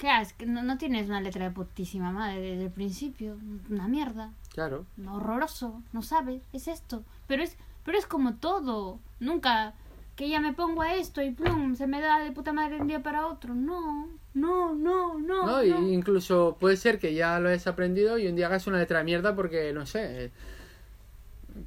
[0.00, 0.34] ¿Qué haces?
[0.46, 3.36] No, no tienes una letra de putísima madre desde el principio.
[3.68, 4.32] Una mierda.
[4.48, 4.86] Claro.
[5.06, 7.04] horroroso, no sabes, es esto.
[7.26, 8.98] Pero es, pero es como todo.
[9.20, 9.74] Nunca
[10.16, 12.80] que ya me pongo a esto y plum, se me da de puta madre de
[12.80, 13.54] un día para otro.
[13.54, 15.46] No, no, no, no.
[15.46, 15.62] ¿no?
[15.62, 19.04] Incluso puede ser que ya lo hayas aprendido y un día hagas una letra de
[19.04, 20.30] mierda porque, no sé, eh,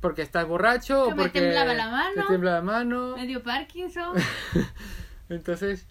[0.01, 2.13] porque estás borracho Que o me porque temblaba la mano.
[2.15, 3.15] te tiembla la mano.
[3.15, 4.17] Medio Parkinson.
[5.29, 5.85] Entonces,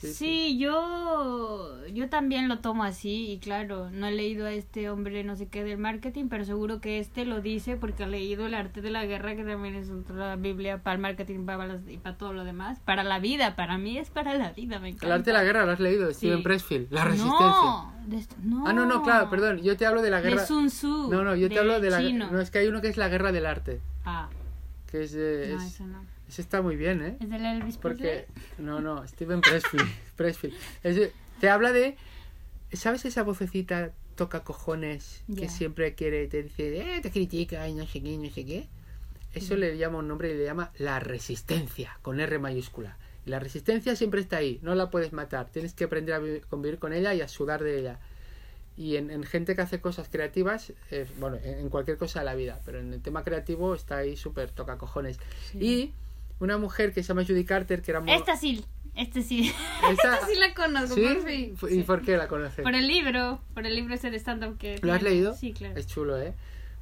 [0.00, 4.88] Sí, sí, yo yo también lo tomo así y claro, no he leído a este
[4.88, 8.46] hombre no sé qué del marketing, pero seguro que este lo dice porque ha leído
[8.46, 11.86] El arte de la guerra, que también es otra biblia para el marketing para las-
[11.86, 14.88] y para todo lo demás, para la vida, para mí es para la vida, me
[14.88, 15.06] encanta.
[15.06, 16.06] El arte de la guerra, ¿lo has leído?
[16.08, 16.26] De Sí.
[16.26, 16.90] Steven Pressfield.
[16.90, 17.36] La resistencia.
[17.38, 18.66] No, de no.
[18.66, 19.58] Ah, no, no, claro, perdón.
[19.62, 20.40] Yo te hablo de la guerra.
[20.40, 21.10] De Sun Tzu.
[21.10, 22.30] No, no, yo te hablo de la chino.
[22.30, 23.80] No, es que hay uno que es la guerra del arte.
[24.04, 24.28] Ah,
[24.90, 25.12] Que es.
[25.12, 26.00] de- no, es- eso no.
[26.30, 27.16] Ese está muy bien, ¿eh?
[27.20, 28.26] ¿Es del Elvis Porque.
[28.32, 28.64] Presley?
[28.66, 29.88] No, no, Steven Pressfield.
[30.16, 30.54] Pressfield.
[30.82, 31.10] Es
[31.40, 31.96] te habla de.
[32.72, 37.86] ¿Sabes esa vocecita toca cojones que siempre quiere, te dice, eh, te critica y no
[37.86, 38.68] sé qué, no sé qué?
[39.34, 42.96] Eso le llama un nombre y le llama la resistencia, con R mayúscula.
[43.26, 45.48] Y la resistencia siempre está ahí, no la puedes matar.
[45.50, 47.98] Tienes que aprender a vi- convivir con ella y a sudar de ella.
[48.76, 52.24] Y en, en gente que hace cosas creativas, eh, bueno, en, en cualquier cosa de
[52.26, 55.18] la vida, pero en el tema creativo está ahí súper toca cojones.
[55.54, 55.92] Y
[56.40, 58.64] una mujer que se llama Judy Carter, que era mo- Esta sí,
[58.96, 59.52] este sí.
[59.92, 61.02] Esa- Esta sí la conozco, ¿Sí?
[61.02, 61.54] por fin.
[61.70, 61.82] ¿Y Sí.
[61.84, 62.62] por qué la conoces?
[62.62, 64.78] Por el libro, por el libro ese de stand-up que...
[64.82, 65.14] ¿Lo has tiene.
[65.14, 65.34] leído?
[65.34, 65.78] Sí, claro.
[65.78, 66.34] Es chulo, ¿eh?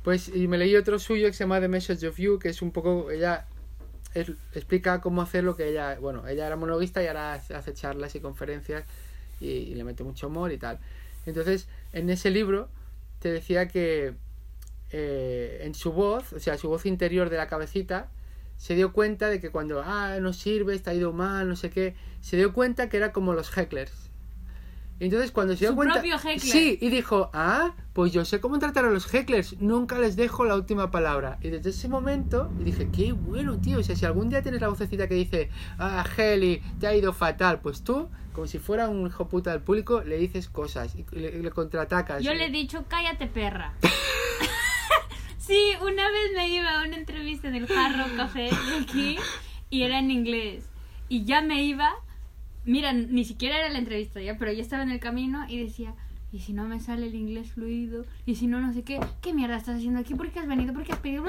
[0.02, 2.62] Pues y me leí otro suyo que se llama The Message of You, que es
[2.62, 3.46] un poco, ella
[4.14, 7.74] es- explica cómo hacer lo que ella, bueno, ella era monologuista y ahora hace, hace
[7.74, 8.84] charlas y conferencias
[9.40, 10.78] y, y le mete mucho humor y tal.
[11.26, 12.68] Entonces, en ese libro
[13.18, 14.14] te decía que
[14.92, 18.08] eh, en su voz, o sea, su voz interior de la cabecita,
[18.58, 21.94] se dio cuenta de que cuando, ah, no sirve, está ido mal, no sé qué,
[22.20, 24.10] se dio cuenta que era como los hecklers.
[25.00, 25.94] Y entonces cuando se dio Su cuenta...
[25.94, 26.40] propio heckler.
[26.40, 30.44] Sí, y dijo, ah, pues yo sé cómo tratar a los hecklers, nunca les dejo
[30.44, 31.38] la última palabra.
[31.40, 33.78] Y desde ese momento dije, qué bueno, tío.
[33.78, 37.12] O sea, si algún día tienes la vocecita que dice, ah, Heli, te ha ido
[37.12, 41.06] fatal, pues tú, como si fuera un hijo puta del público, le dices cosas y
[41.12, 42.24] le, le contraatacas.
[42.24, 43.74] Yo le he dicho, cállate perra.
[45.48, 49.16] sí, una vez me iba a una entrevista del Jarro Café de aquí
[49.70, 50.68] y era en inglés.
[51.08, 51.90] Y ya me iba,
[52.66, 55.94] mira, ni siquiera era la entrevista ya, pero ya estaba en el camino y decía,
[56.32, 58.04] ¿y si no me sale el inglés fluido?
[58.26, 59.00] ¿Y si no, no sé qué?
[59.22, 60.14] ¿Qué mierda estás haciendo aquí?
[60.14, 60.74] ¿Por qué has venido?
[60.74, 61.24] ¿Por qué has pedido?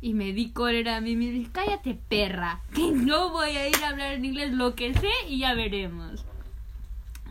[0.00, 3.90] Y me di cólera a mí misma cállate perra, que no voy a ir a
[3.90, 6.26] hablar en inglés lo que sé y ya veremos.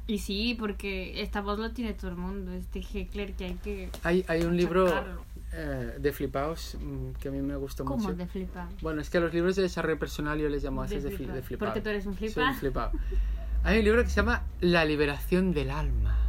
[0.08, 3.90] Y sí, porque esta voz lo tiene todo el mundo, este heckler que hay que...
[4.04, 4.88] Hay, hay un libro
[5.52, 8.16] eh, de flipaos mm, que a mí me gustó ¿Cómo mucho.
[8.16, 8.70] de flipa?
[8.82, 11.10] Bueno, es que a los libros de desarrollo personal yo les llamo a De de,
[11.10, 11.36] fli- flipar.
[11.36, 11.72] de flipado.
[11.72, 12.50] Porque tú eres un Soy flipa.
[12.50, 12.92] un flipado.
[13.64, 16.20] Hay un libro que se llama La liberación del alma.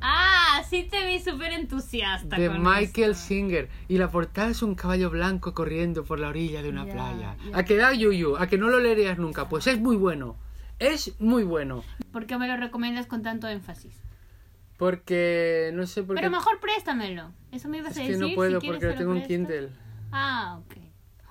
[0.00, 2.36] Ah, sí te vi súper entusiasta.
[2.36, 3.24] de con Michael esto.
[3.28, 3.68] Singer.
[3.88, 7.36] Y la portada es un caballo blanco corriendo por la orilla de una Ya, playa.
[7.50, 7.56] ya.
[7.58, 9.48] A que da yuyu, a que no lo leerías nunca.
[9.48, 10.36] Pues es muy bueno.
[10.78, 11.82] Es muy bueno.
[12.12, 13.94] ¿Por qué me lo recomiendas con tanto énfasis?
[14.76, 16.20] Porque no sé por qué.
[16.22, 17.32] Pero mejor préstamelo.
[17.50, 18.20] Eso me ibas es a que decir.
[18.22, 19.28] no si puedo quieres porque tengo en presto.
[19.34, 19.68] Kindle.
[20.12, 20.76] Ah, ok.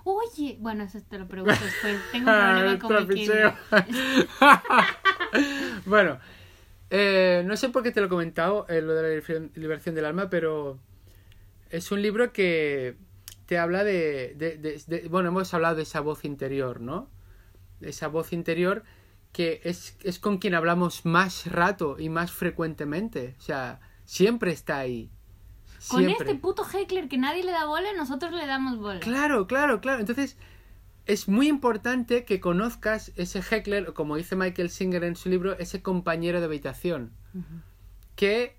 [0.08, 2.00] Oye, bueno, eso te lo pregunto después.
[2.12, 3.54] Tengo un Ah, problema el con mi Kindle.
[5.86, 6.20] bueno,
[6.92, 9.96] Eh, no sé por qué te lo he comentado, eh, lo de la liberación- liberación
[9.96, 10.78] del alma, pero
[11.72, 12.96] es un libro que
[13.48, 17.10] te habla de, de- de- de- Bueno, hemos hablado de esa voz interior, ¿no?
[17.80, 18.84] De esa voz interior
[19.36, 23.36] que es, es con quien hablamos más rato y más frecuentemente.
[23.38, 25.12] O sea, siempre está ahí.
[25.90, 29.02] Con este puto heckler que nadie le da bola, nosotros le damos bola.
[29.02, 30.00] Claro, claro, claro.
[30.00, 30.38] Entonces,
[31.06, 35.82] es muy importante que conozcas ese heckler, como dice Michael Singer en su libro, ese
[35.82, 37.12] compañero de habitación.
[38.16, 38.56] Que,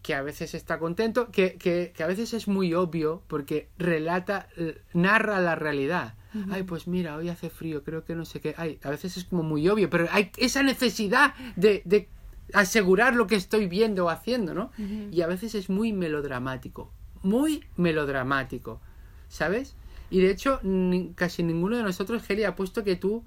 [0.00, 4.48] que a veces está contento, que, que, que a veces es muy obvio porque relata,
[4.94, 6.14] narra la realidad.
[6.50, 8.54] Ay, pues mira, hoy hace frío, creo que no sé qué.
[8.56, 12.08] Ay, a veces es como muy obvio, pero hay esa necesidad de, de
[12.52, 14.70] asegurar lo que estoy viendo o haciendo, ¿no?
[15.12, 16.90] Y a veces es muy melodramático,
[17.22, 18.80] muy melodramático,
[19.28, 19.76] ¿sabes?
[20.10, 23.24] Y de hecho, ni- casi ninguno de nosotros, Heli, ha puesto que tú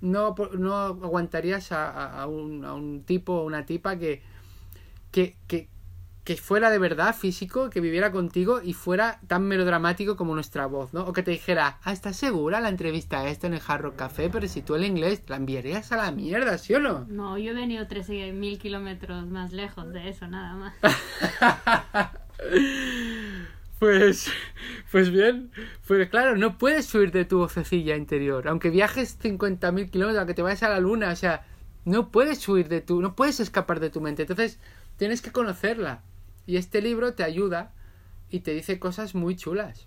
[0.00, 4.22] no, no aguantarías a, a- a un, a un tipo o una tipa que,
[5.10, 5.68] que, que,
[6.24, 10.94] que fuera de verdad físico, que viviera contigo y fuera tan melodramático como nuestra voz,
[10.94, 11.04] ¿no?
[11.04, 14.30] O que te dijera, ah, ¿estás segura la entrevista esta en el Hard Rock Café?
[14.30, 17.06] Pero si tú el inglés la enviarías a la mierda, ¿sí o no?
[17.08, 20.74] No, yo he venido 13.000 kilómetros más lejos de eso, nada más.
[23.82, 24.30] Pues,
[24.92, 25.50] pues bien,
[25.88, 30.42] pues claro, no puedes huir de tu vocecilla interior, aunque viajes 50.000 kilómetros, aunque te
[30.42, 31.44] vayas a la luna, o sea,
[31.84, 34.60] no puedes huir de tu, no puedes escapar de tu mente, entonces
[34.98, 36.00] tienes que conocerla.
[36.46, 37.72] Y este libro te ayuda
[38.30, 39.86] y te dice cosas muy chulas.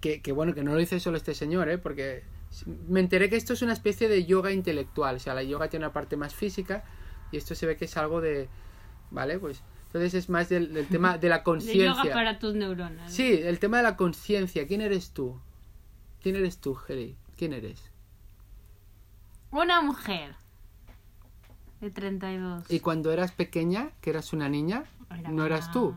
[0.00, 1.78] Que, que bueno, que no lo dice solo este señor, ¿eh?
[1.78, 2.24] Porque
[2.88, 5.86] me enteré que esto es una especie de yoga intelectual, o sea, la yoga tiene
[5.86, 6.84] una parte más física
[7.32, 8.48] y esto se ve que es algo de,
[9.10, 9.38] ¿vale?
[9.38, 12.12] Pues entonces es más del, del tema de la De yoga conciencia.
[12.12, 13.12] para tus neuronas.
[13.12, 14.66] Sí, el tema de la conciencia.
[14.66, 15.40] ¿Quién eres tú?
[16.22, 17.16] ¿Quién eres tú, Heli?
[17.36, 17.90] ¿Quién eres?
[19.50, 20.34] Una mujer
[21.80, 22.70] de 32.
[22.70, 24.84] Y cuando eras pequeña, que eras una niña,
[25.18, 25.94] Era no eras tú,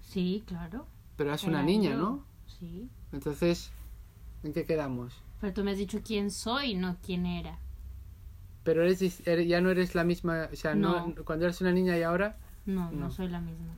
[0.00, 0.86] Sí, claro.
[1.16, 1.96] pero eras una niña, yo.
[1.98, 2.24] ¿no?
[2.46, 2.88] Sí.
[3.12, 3.70] Entonces,
[4.42, 5.12] ¿en qué quedamos?
[5.40, 7.58] Pero tú me has dicho quién soy, no quién era.
[8.62, 11.08] Pero eres, ya no eres la misma, o sea, no.
[11.08, 11.24] No.
[11.24, 12.36] cuando eres una niña y ahora
[12.66, 13.10] No, no, No.
[13.10, 13.74] soy la misma.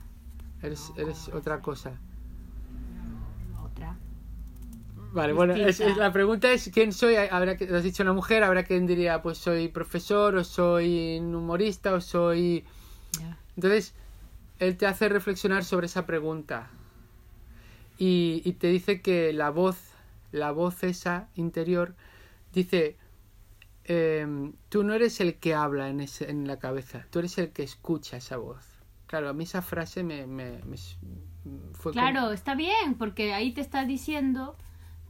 [0.61, 1.91] eres, No, eres ¿cómo va a otra cosa.
[3.63, 3.97] Otra.
[5.13, 7.15] Vale, bueno, es- la pregunta es quién soy.
[7.15, 11.35] Habrá que, has dicho una mujer, habrá quien diría, pues soy profesor, o soy un
[11.35, 12.63] humorista, o soy.
[13.55, 13.93] Entonces,
[14.59, 16.69] él te hace reflexionar sobre esa pregunta.
[17.97, 19.77] Y, y te dice que la voz,
[20.31, 21.95] la voz esa interior,
[22.53, 22.95] dice,
[23.85, 27.49] em, tú no eres el que habla en, ese, en la cabeza, tú eres el
[27.51, 28.63] que escucha esa voz.
[29.07, 30.77] Claro, a mí esa frase me, me, me
[31.73, 34.55] fue como- Claro, está bien, porque ahí te está diciendo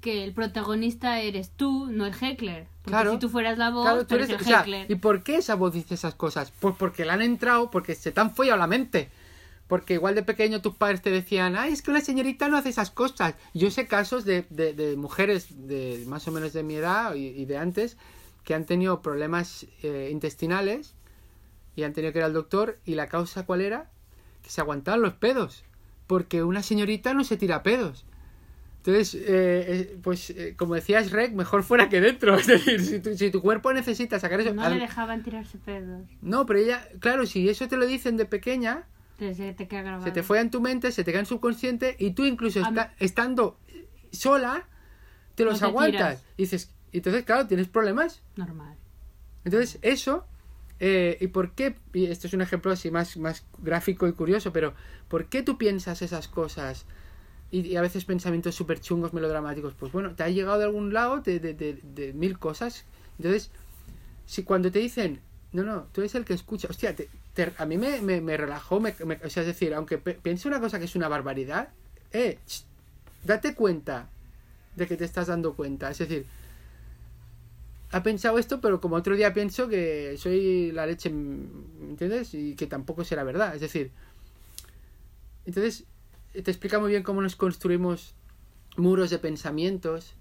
[0.02, 2.68] que el protagonista eres tú, no el heckler.
[2.84, 3.12] Porque Claro.
[3.14, 4.92] si tú fueras la voz, Claro, tú eres eres- el o sea, heckler.
[4.92, 6.54] ¿Y por qué esa voz dice esas cosas?
[6.60, 9.10] Pues porque le han entrado, porque se te han follado la mente.
[9.68, 12.70] Porque igual de pequeño tus padres te decían, ay, es que una señorita no hace
[12.70, 13.36] esas cosas.
[13.54, 17.28] Yo sé casos de, de, de mujeres de más o menos de mi edad y,
[17.28, 17.98] y de antes
[18.46, 20.94] que han tenido problemas eh, intestinales
[21.76, 23.90] y han tenido que ir al doctor y la causa cuál era?
[24.42, 25.66] Que se aguantaban los pedos.
[26.08, 28.06] Porque una señorita no se tira pedos.
[28.78, 32.36] Entonces, eh, eh, pues eh, como decías, Rec, mejor fuera que dentro.
[32.40, 34.54] Es decir, si tu, si tu cuerpo necesita sacar eso...
[34.54, 36.08] No al- le dejaban tirarse pedos.
[36.22, 38.86] no, pero ella, claro, si eso te lo dicen de pequeña,
[39.18, 40.04] se te queda grabado.
[40.04, 42.62] se te fue en tu mente, se te queda en subconsciente y tú incluso
[43.00, 43.60] estando
[44.12, 44.68] sola,
[45.36, 46.20] te los No te aguantas.
[46.22, 46.24] tiras.
[46.38, 48.22] Y dices, entonces, claro, tienes problemas.
[48.36, 48.76] Normal.
[49.46, 50.26] Entonces, eso,
[50.80, 51.76] eh, ¿y por qué?
[51.94, 54.74] Y esto es un ejemplo así más, más gráfico y curioso, pero
[55.08, 56.86] ¿por qué tú piensas esas cosas?
[57.50, 59.74] Y, y a veces pensamientos súper chungos, melodramáticos.
[59.74, 62.84] Pues bueno, te ha llegado de algún lado de, de, de, de mil cosas.
[63.18, 63.52] Entonces,
[64.26, 65.22] si cuando te dicen,
[65.54, 67.10] no, no, tú eres el que escucha, hostia, te-
[67.58, 70.80] a mí me, me, me relajó, me- o sea, es decir, aunque piense una cosa
[70.80, 71.70] que es una barbaridad,
[72.12, 72.38] eh,
[73.24, 74.08] date cuenta
[74.76, 75.90] de que te estás dando cuenta.
[75.92, 76.26] Es decir,
[77.92, 82.34] ha pensado esto, pero como otro día pienso que soy la leche, ¿me ¿entiendes?
[82.34, 83.56] Y que tampoco será verdad.
[83.56, 83.92] Es decir,
[85.46, 85.86] entonces
[86.32, 88.14] te explica muy bien cómo nos construimos
[88.76, 90.14] muros de pensamientos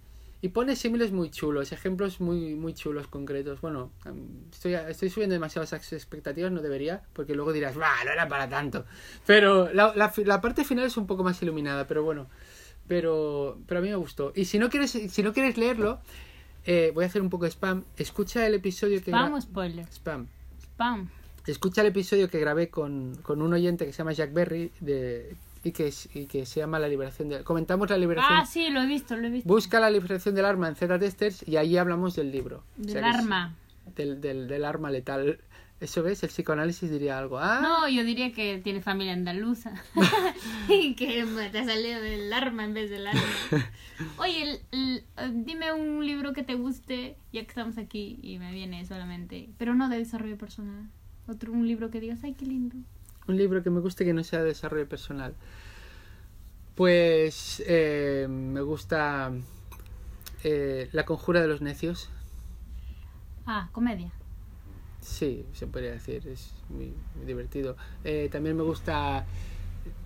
[0.42, 3.60] y pone símiles muy chulos, ejemplos muy muy chulos, concretos.
[3.60, 3.90] Bueno,
[4.52, 8.84] estoy, estoy subiendo demasiadas expectativas, no debería, porque luego dirás, va, no era para tanto.
[9.26, 12.28] Pero la, la, parte final es un poco más iluminada, pero bueno,
[12.86, 14.32] pero, pero a mí me gustó.
[14.34, 16.00] Y si no quieres, si no quieres leerlo,
[16.66, 17.84] eh, voy a hacer un poco de spam.
[17.96, 19.86] Escucha el episodio que Spam o spoiler.
[19.90, 20.26] spam.
[20.60, 21.08] Spam.
[21.46, 25.36] Escucha el episodio que grabé con, con un oyente que se llama Jack Berry de,
[25.66, 27.42] y, que, y que se llama La liberación del...
[27.44, 28.38] Comentamos la liberación...
[28.38, 29.48] Ah, sí, lo he visto, lo he visto.
[29.48, 32.62] Busca la liberación del arma en Z-Testers y ahí hablamos del libro.
[32.78, 33.54] O Del sea que es- arma.
[33.96, 35.38] Del, del, del arma letal.
[35.78, 37.38] Eso ves, el psicoanálisis diría algo.
[37.38, 39.74] Ah, No, yo diría que tiene familia andaluza.
[40.68, 43.20] y que te ha salido el arma en vez del arma.
[44.18, 48.38] Oye, el- el- eh, dime un libro que te guste, ya que estamos aquí y
[48.38, 49.50] me viene solamente.
[49.58, 50.88] Pero no de desarrollo personal.
[51.28, 52.76] Otro, un libro que digas, ay, qué lindo.
[53.28, 55.34] Un libro que me guste que no sea de desarrollo personal.
[56.74, 59.32] Pues eh, me gusta
[60.44, 62.10] eh, La conjura de los necios.
[63.46, 64.12] Ah, comedia.
[65.00, 67.76] Sí, se podría decir, es muy, muy divertido.
[68.04, 69.24] Eh, también me gusta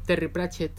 [0.06, 0.72] Terry Pratchett,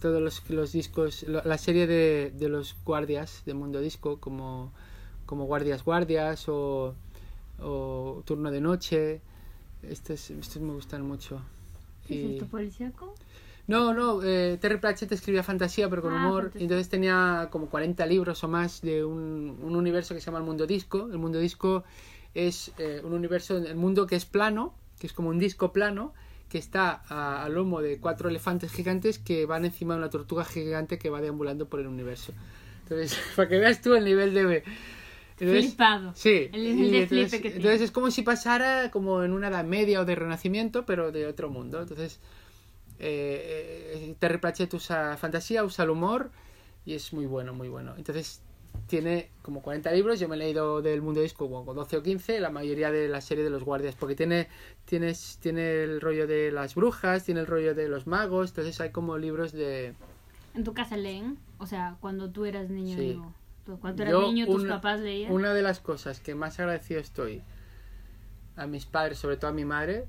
[0.00, 4.72] todos los, los discos, lo- la serie de, de los guardias de Mundo Disco, como,
[5.26, 6.94] como Guardias Guardias o,
[7.60, 9.22] o Turno de Noche.
[9.82, 11.40] Estos, estos me gustan mucho.
[12.08, 13.14] ¿Qué Y- es esto, policíaco?
[13.66, 16.44] No, no, eh, Terry Pratchett escribía fantasía, pero con Ah, humor.
[16.44, 16.62] fantasía.
[16.62, 20.44] Entonces tenía como 40 libros o más de un, un universo que se llama el
[20.44, 21.08] Mundo Disco.
[21.12, 21.84] El Mundo Disco
[22.34, 26.14] es eh, un universo, el mundo que es plano, que es como un disco plano,
[26.48, 30.46] que está a, a lomo de cuatro elefantes gigantes que van encima de una tortuga
[30.46, 32.32] gigante que va deambulando por el universo.
[32.84, 34.64] Entonces, para que veas tú el nivel de...
[35.40, 36.12] entonces- Flipado.
[36.14, 37.56] Sí, El de entonces, flipe que tiene.
[37.56, 41.26] entonces es como si pasara como en una edad media o de renacimiento, pero de
[41.26, 41.80] otro mundo.
[41.80, 42.20] Entonces,
[42.98, 46.30] eh, eh, Terry Pratchett usa fantasía, usa el humor
[46.84, 47.94] y es muy bueno, muy bueno.
[47.96, 48.42] Entonces,
[48.86, 52.40] tiene como 40 libros, yo me he leído del mundo disco como 12 o 15,
[52.40, 54.48] la mayoría de la serie de los guardias, porque tiene,
[54.84, 58.90] tienes, tiene el rollo de las brujas, tiene el rollo de los magos, entonces hay
[58.90, 59.94] como libros de...
[60.54, 61.38] ¿En tu casa leen?
[61.58, 63.00] O sea, cuando tú eras niño, Sí.
[63.02, 63.32] digo.
[63.68, 65.30] Tú- Cuando eras niño, tus una- papás leían.
[65.30, 67.42] Una de las cosas que más agradecido estoy
[68.56, 70.06] a mis padres, sobre todo a mi madre,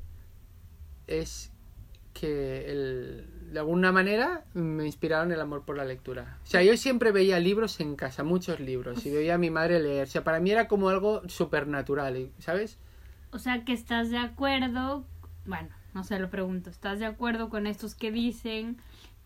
[1.07, 1.51] es
[2.14, 6.38] que el- de alguna manera me inspiraron el amor por la lectura.
[6.43, 9.82] O sea, yo siempre veía libros en casa, muchos libros, y veía a mi madre
[9.82, 10.03] leer.
[10.07, 12.78] O sea, para mí era como algo supernatural, ¿sabes?
[13.32, 15.05] O sea, que estás de acuerdo.
[15.45, 16.70] Bueno, no se lo pregunto.
[16.70, 18.78] ¿Estás de acuerdo con estos que dicen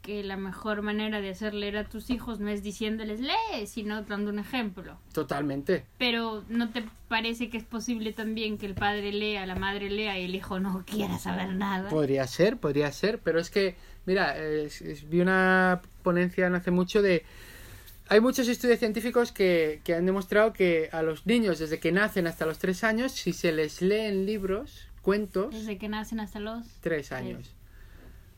[0.03, 4.03] que la mejor manera de hacer leer a tus hijos no es diciéndoles lee, sino
[4.03, 4.97] dando un ejemplo?
[5.13, 5.85] Totalmente.
[5.97, 10.19] Pero ¿no te parece que es posible también que el padre lea, la madre lea
[10.19, 11.89] y el hijo no quiera saber nada?
[11.89, 13.75] Podría ser, podría ser, pero es que,
[14.05, 17.23] mira, es- es- vi una ponencia no hace mucho de...
[18.09, 22.27] Hay muchos estudios científicos que, que han demostrado que a los niños desde que nacen
[22.27, 26.67] hasta los tres años, si se les leen libros, cuentos, Desde que nacen hasta los...
[26.81, 27.55] tres años,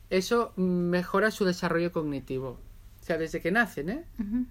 [0.09, 2.59] eso mejora su desarrollo cognitivo.
[3.01, 4.03] O sea, desde que nacen, ¿eh?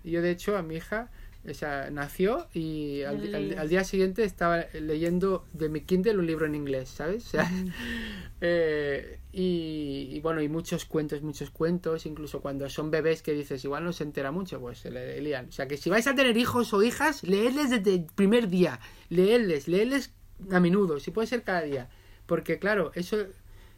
[0.05, 1.11] Yo, de hecho, a mi hija,
[1.49, 6.27] o sea, nació y al, al- al día siguiente estaba leyendo de mi Kindle un
[6.27, 7.27] libro en inglés, ¿sabes?
[7.27, 7.51] O sea,
[8.41, 13.65] eh, y, y bueno, y muchos cuentos, muchos cuentos, incluso cuando son bebés que dices,
[13.65, 15.47] igual no se entera mucho, pues se le lían.
[15.49, 18.81] O sea, que si vais a tener hijos o hijas, leedles desde el primer día,
[19.09, 20.13] leedles, leedles
[20.51, 21.89] a menudo, si puede ser cada día,
[22.27, 23.19] porque claro, eso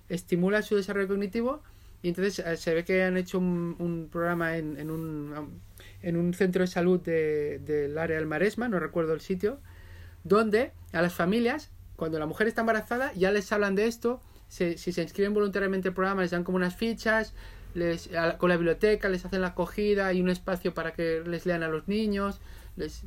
[0.08, 1.62] estimula su desarrollo cognitivo
[2.02, 5.60] y entonces eh, se ve que han hecho un, un programa en, en un
[6.02, 9.58] en un centro de salud de- del área del Maresma, no recuerdo el sitio,
[10.24, 14.78] donde a las familias, cuando la mujer está embarazada, ya les hablan de esto, se-
[14.78, 17.34] si se inscriben voluntariamente al programa, les dan como unas fichas,
[17.74, 21.62] les, con la biblioteca les hacen la acogida y un espacio para que les lean
[21.62, 22.40] a los niños.
[22.76, 23.02] Les,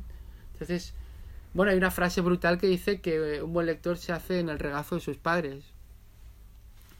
[0.52, 0.92] entonces,
[1.54, 4.58] bueno, hay una frase brutal que dice que un buen lector se hace en el
[4.58, 5.64] regazo de sus padres.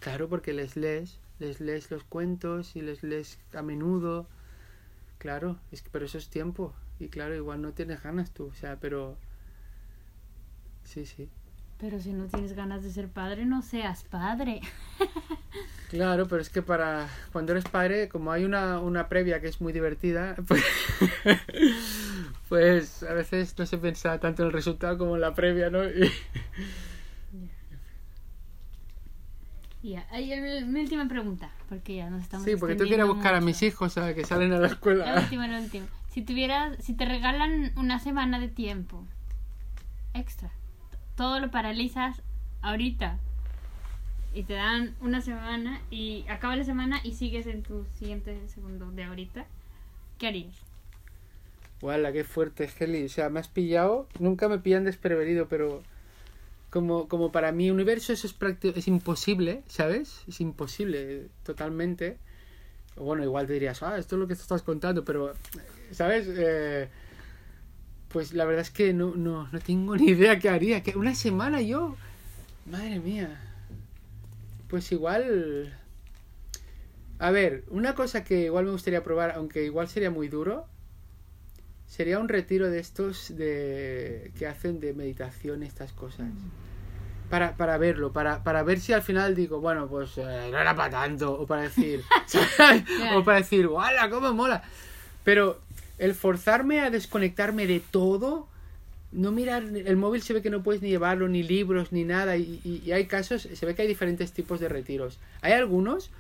[0.01, 4.27] Claro, porque les lees, les lees los cuentos y les lees a menudo.
[5.19, 6.73] Claro, es que pero eso es tiempo.
[6.99, 9.17] Y claro, igual no tienes ganas tú, o sea, pero...
[10.85, 11.29] Sí, sí.
[11.79, 14.61] Pero si no tienes ganas de ser padre, no seas padre.
[15.91, 19.61] Claro, pero es que para cuando eres padre, como hay una, una previa que es
[19.61, 20.63] muy divertida, pues,
[22.49, 25.83] pues a veces no se piensa tanto en el resultado como en la previa, ¿no?
[25.91, 26.13] Y-
[29.83, 33.35] Ya, ahí el- mi última pregunta, porque ya nos estamos sí, porque tú quieres buscar
[33.35, 35.21] a mis hijos a que salen a la La escuela.
[35.23, 35.87] última, la última.
[36.11, 39.05] Si tuvieras, si te regalan una semana de tiempo
[40.13, 40.51] extra,
[41.17, 42.21] todo lo paralizas
[42.63, 43.19] ahorita
[44.35, 48.91] y te dan una semana y acaba la semana y sigues en tu siguiente segundo
[48.91, 49.47] de ahorita,
[50.19, 50.57] ¿qué harías?
[51.81, 53.05] Guala, qué fuerte, Heli.
[53.05, 54.07] O sea, me has pillado.
[54.19, 55.83] Nunca me pillan desprevenido, pero
[56.71, 58.37] como, como para mi universo eso es,
[58.77, 60.23] es imposible, ¿sabes?
[60.29, 62.19] Es imposible, totalmente.
[62.97, 65.35] Bueno, igual te dirías, ah, esto es lo que te estás contando, pero,
[65.91, 66.27] ¿sabes?
[66.29, 66.89] Eh,
[68.09, 70.83] pues la verdad es que no, no, no tengo ni idea qué haría.
[70.83, 71.97] que ¿Una semana yo?
[72.67, 73.41] Madre mía.
[74.69, 75.77] Pues igual...
[77.19, 80.67] A ver, una cosa que igual me gustaría probar, aunque igual sería muy duro,
[81.91, 86.29] sería un retiro de estos de que hacen de meditación estas cosas.
[87.29, 90.75] para, para verlo, para, para ver si al final digo, bueno, pues eh, no era
[90.75, 92.03] para tanto, o para decir,
[93.15, 94.63] o para decir, ¡wala, cómo mola!
[95.25, 95.61] Pero
[95.99, 98.47] el forzarme a desconectarme de todo,
[99.11, 102.37] no mirar, el móvil se ve que no puedes ni llevarlo, ni libros, ni nada,
[102.37, 105.19] y, y hay casos, se ve que hay diferentes tipos de retiros.
[105.41, 106.11] Hay algunos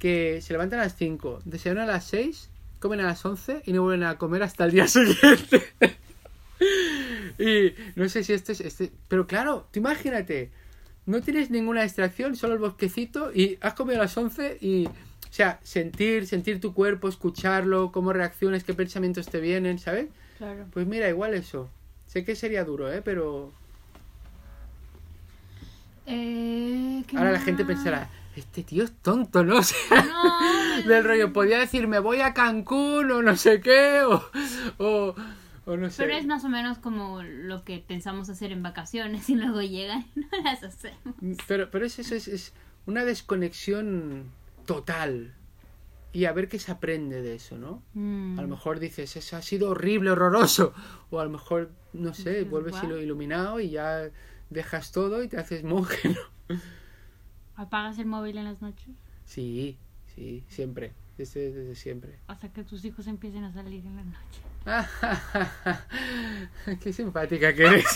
[0.00, 2.50] que se levantan a las 5, desayunan a las 6,
[2.82, 5.62] comen a las 11 y no vuelven a comer hasta el día siguiente.
[7.38, 8.60] y no sé si este es...
[8.60, 8.92] Este...
[9.08, 10.50] Pero claro, tú imagínate,
[11.06, 14.86] no tienes ninguna distracción, solo el bosquecito y has comido a las 11 y...
[14.86, 20.08] O sea, sentir, sentir tu cuerpo, escucharlo, cómo reacciones, qué pensamientos te vienen, ¿sabes?
[20.36, 20.66] Claro.
[20.74, 21.70] Pues mira, igual eso.
[22.06, 23.00] Sé que sería duro, ¿eh?
[23.02, 23.50] Pero...
[26.04, 29.56] Eh, Ahora la gente pensará, este tío es tonto, ¿no?
[29.58, 34.02] O sea, No, del rollo, podía decir, me voy a Cancún o no sé qué,
[34.02, 34.22] o,
[34.78, 35.14] o,
[35.66, 36.02] o no sé.
[36.04, 40.06] Pero es más o menos como lo que pensamos hacer en vacaciones y luego llegan
[40.16, 41.14] y no las hacemos.
[41.46, 42.52] Pero, pero es eso, es, es
[42.86, 44.30] una desconexión
[44.66, 45.34] total.
[46.14, 47.82] Y a ver qué se aprende de eso, ¿no?
[47.94, 48.38] Mm.
[48.38, 50.74] A lo mejor dices, eso ha sido horrible, horroroso.
[51.10, 52.98] O a lo mejor, no sé, vuelves "Guau".
[52.98, 54.10] iluminado y ya
[54.50, 56.08] dejas todo y te haces monje,
[56.50, 56.56] ¿no?
[57.56, 58.94] ¿Apagas el móvil en las noches?
[59.24, 59.76] Sí,
[60.14, 60.92] sí, siempre.
[61.18, 62.18] Desde, desde siempre.
[62.26, 64.40] Hasta que tus hijos empiecen a salir en la noche.
[66.82, 67.86] Qué simpática que eres.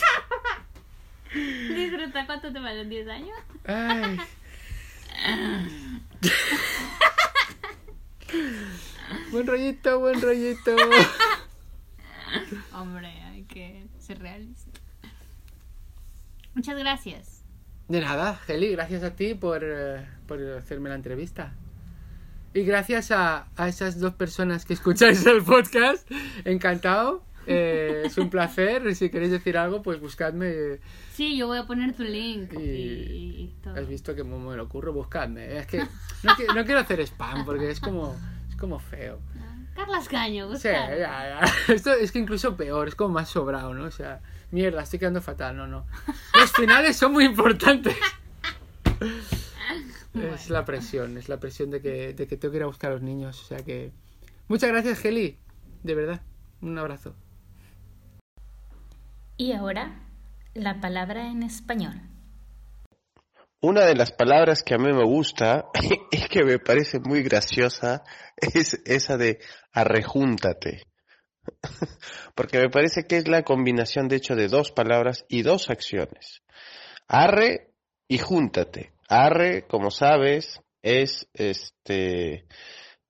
[1.35, 3.39] Disfruta cuánto te valen 10 años.
[3.65, 4.19] Ay.
[9.31, 10.75] buen rollito, buen rollito.
[12.73, 14.81] Hombre, hay que ser realista.
[16.55, 17.36] Muchas gracias.
[17.89, 21.53] De nada, Heli, gracias a ti por, eh, por hacerme la entrevista.
[22.53, 26.11] Y gracias a, a esas dos personas que escucháis el podcast.
[26.45, 27.23] Encantado.
[27.47, 28.93] Eh, es un placer.
[28.97, 30.81] Si queréis decir algo, pues buscadme.
[31.13, 33.75] Sí, yo voy a poner tu link y, Y- todo.
[33.77, 35.59] Has visto que me lo ocurro, buscadme.
[35.59, 38.17] Es que no, no quiero hacer spam porque es como,
[38.49, 39.21] es como feo.
[39.77, 40.89] Carlas Caño, Sí, busca.
[40.97, 41.41] ya, ya.
[41.75, 43.85] Esto es que incluso peor, es como más sobrado, ¿no?
[43.85, 44.21] O sea,
[44.51, 45.87] mierda, estoy quedando fatal, no, no.
[46.35, 47.97] Los finales son muy importantes.
[50.17, 52.91] Es la presión, es la presión de que, de que tengo que ir a buscar
[52.91, 53.39] a los niños.
[53.43, 53.93] O sea que.
[54.49, 55.37] Muchas gracias, Geli.
[55.83, 56.23] De verdad.
[56.63, 57.15] Un abrazo.
[59.37, 60.01] Y ahora,
[60.55, 62.01] la palabra en español.
[63.61, 65.67] Una de las palabras que a mí me gusta
[66.11, 68.03] y que me parece muy graciosa
[68.37, 69.39] es esa de
[69.73, 70.85] arrejúntate.
[72.35, 76.43] Porque me parece que es la combinación de hecho de dos palabras y dos acciones.
[77.09, 77.73] Arre
[78.09, 78.93] y júntate.
[79.09, 82.47] Arre, como sabes, es este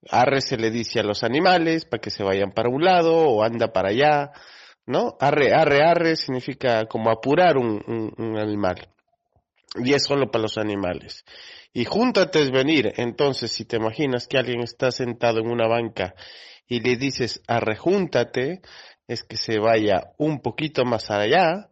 [0.09, 3.43] arre se le dice a los animales para que se vayan para un lado o
[3.43, 4.31] anda para allá,
[4.85, 5.17] ¿no?
[5.19, 8.87] Arre, arre, arre significa como apurar un, un- un animal
[9.75, 11.25] y es solo para los animales.
[11.73, 12.93] Y júntate es venir.
[12.97, 16.15] Entonces, si te imaginas que alguien está sentado en una banca
[16.67, 18.61] y le dices arrejúntate,
[19.07, 21.69] es que se vaya un poquito más allá,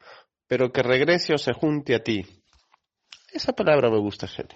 [0.47, 2.21] pero que regrese o se junte a ti.
[3.31, 4.55] Esa palabra me gusta, Shelley.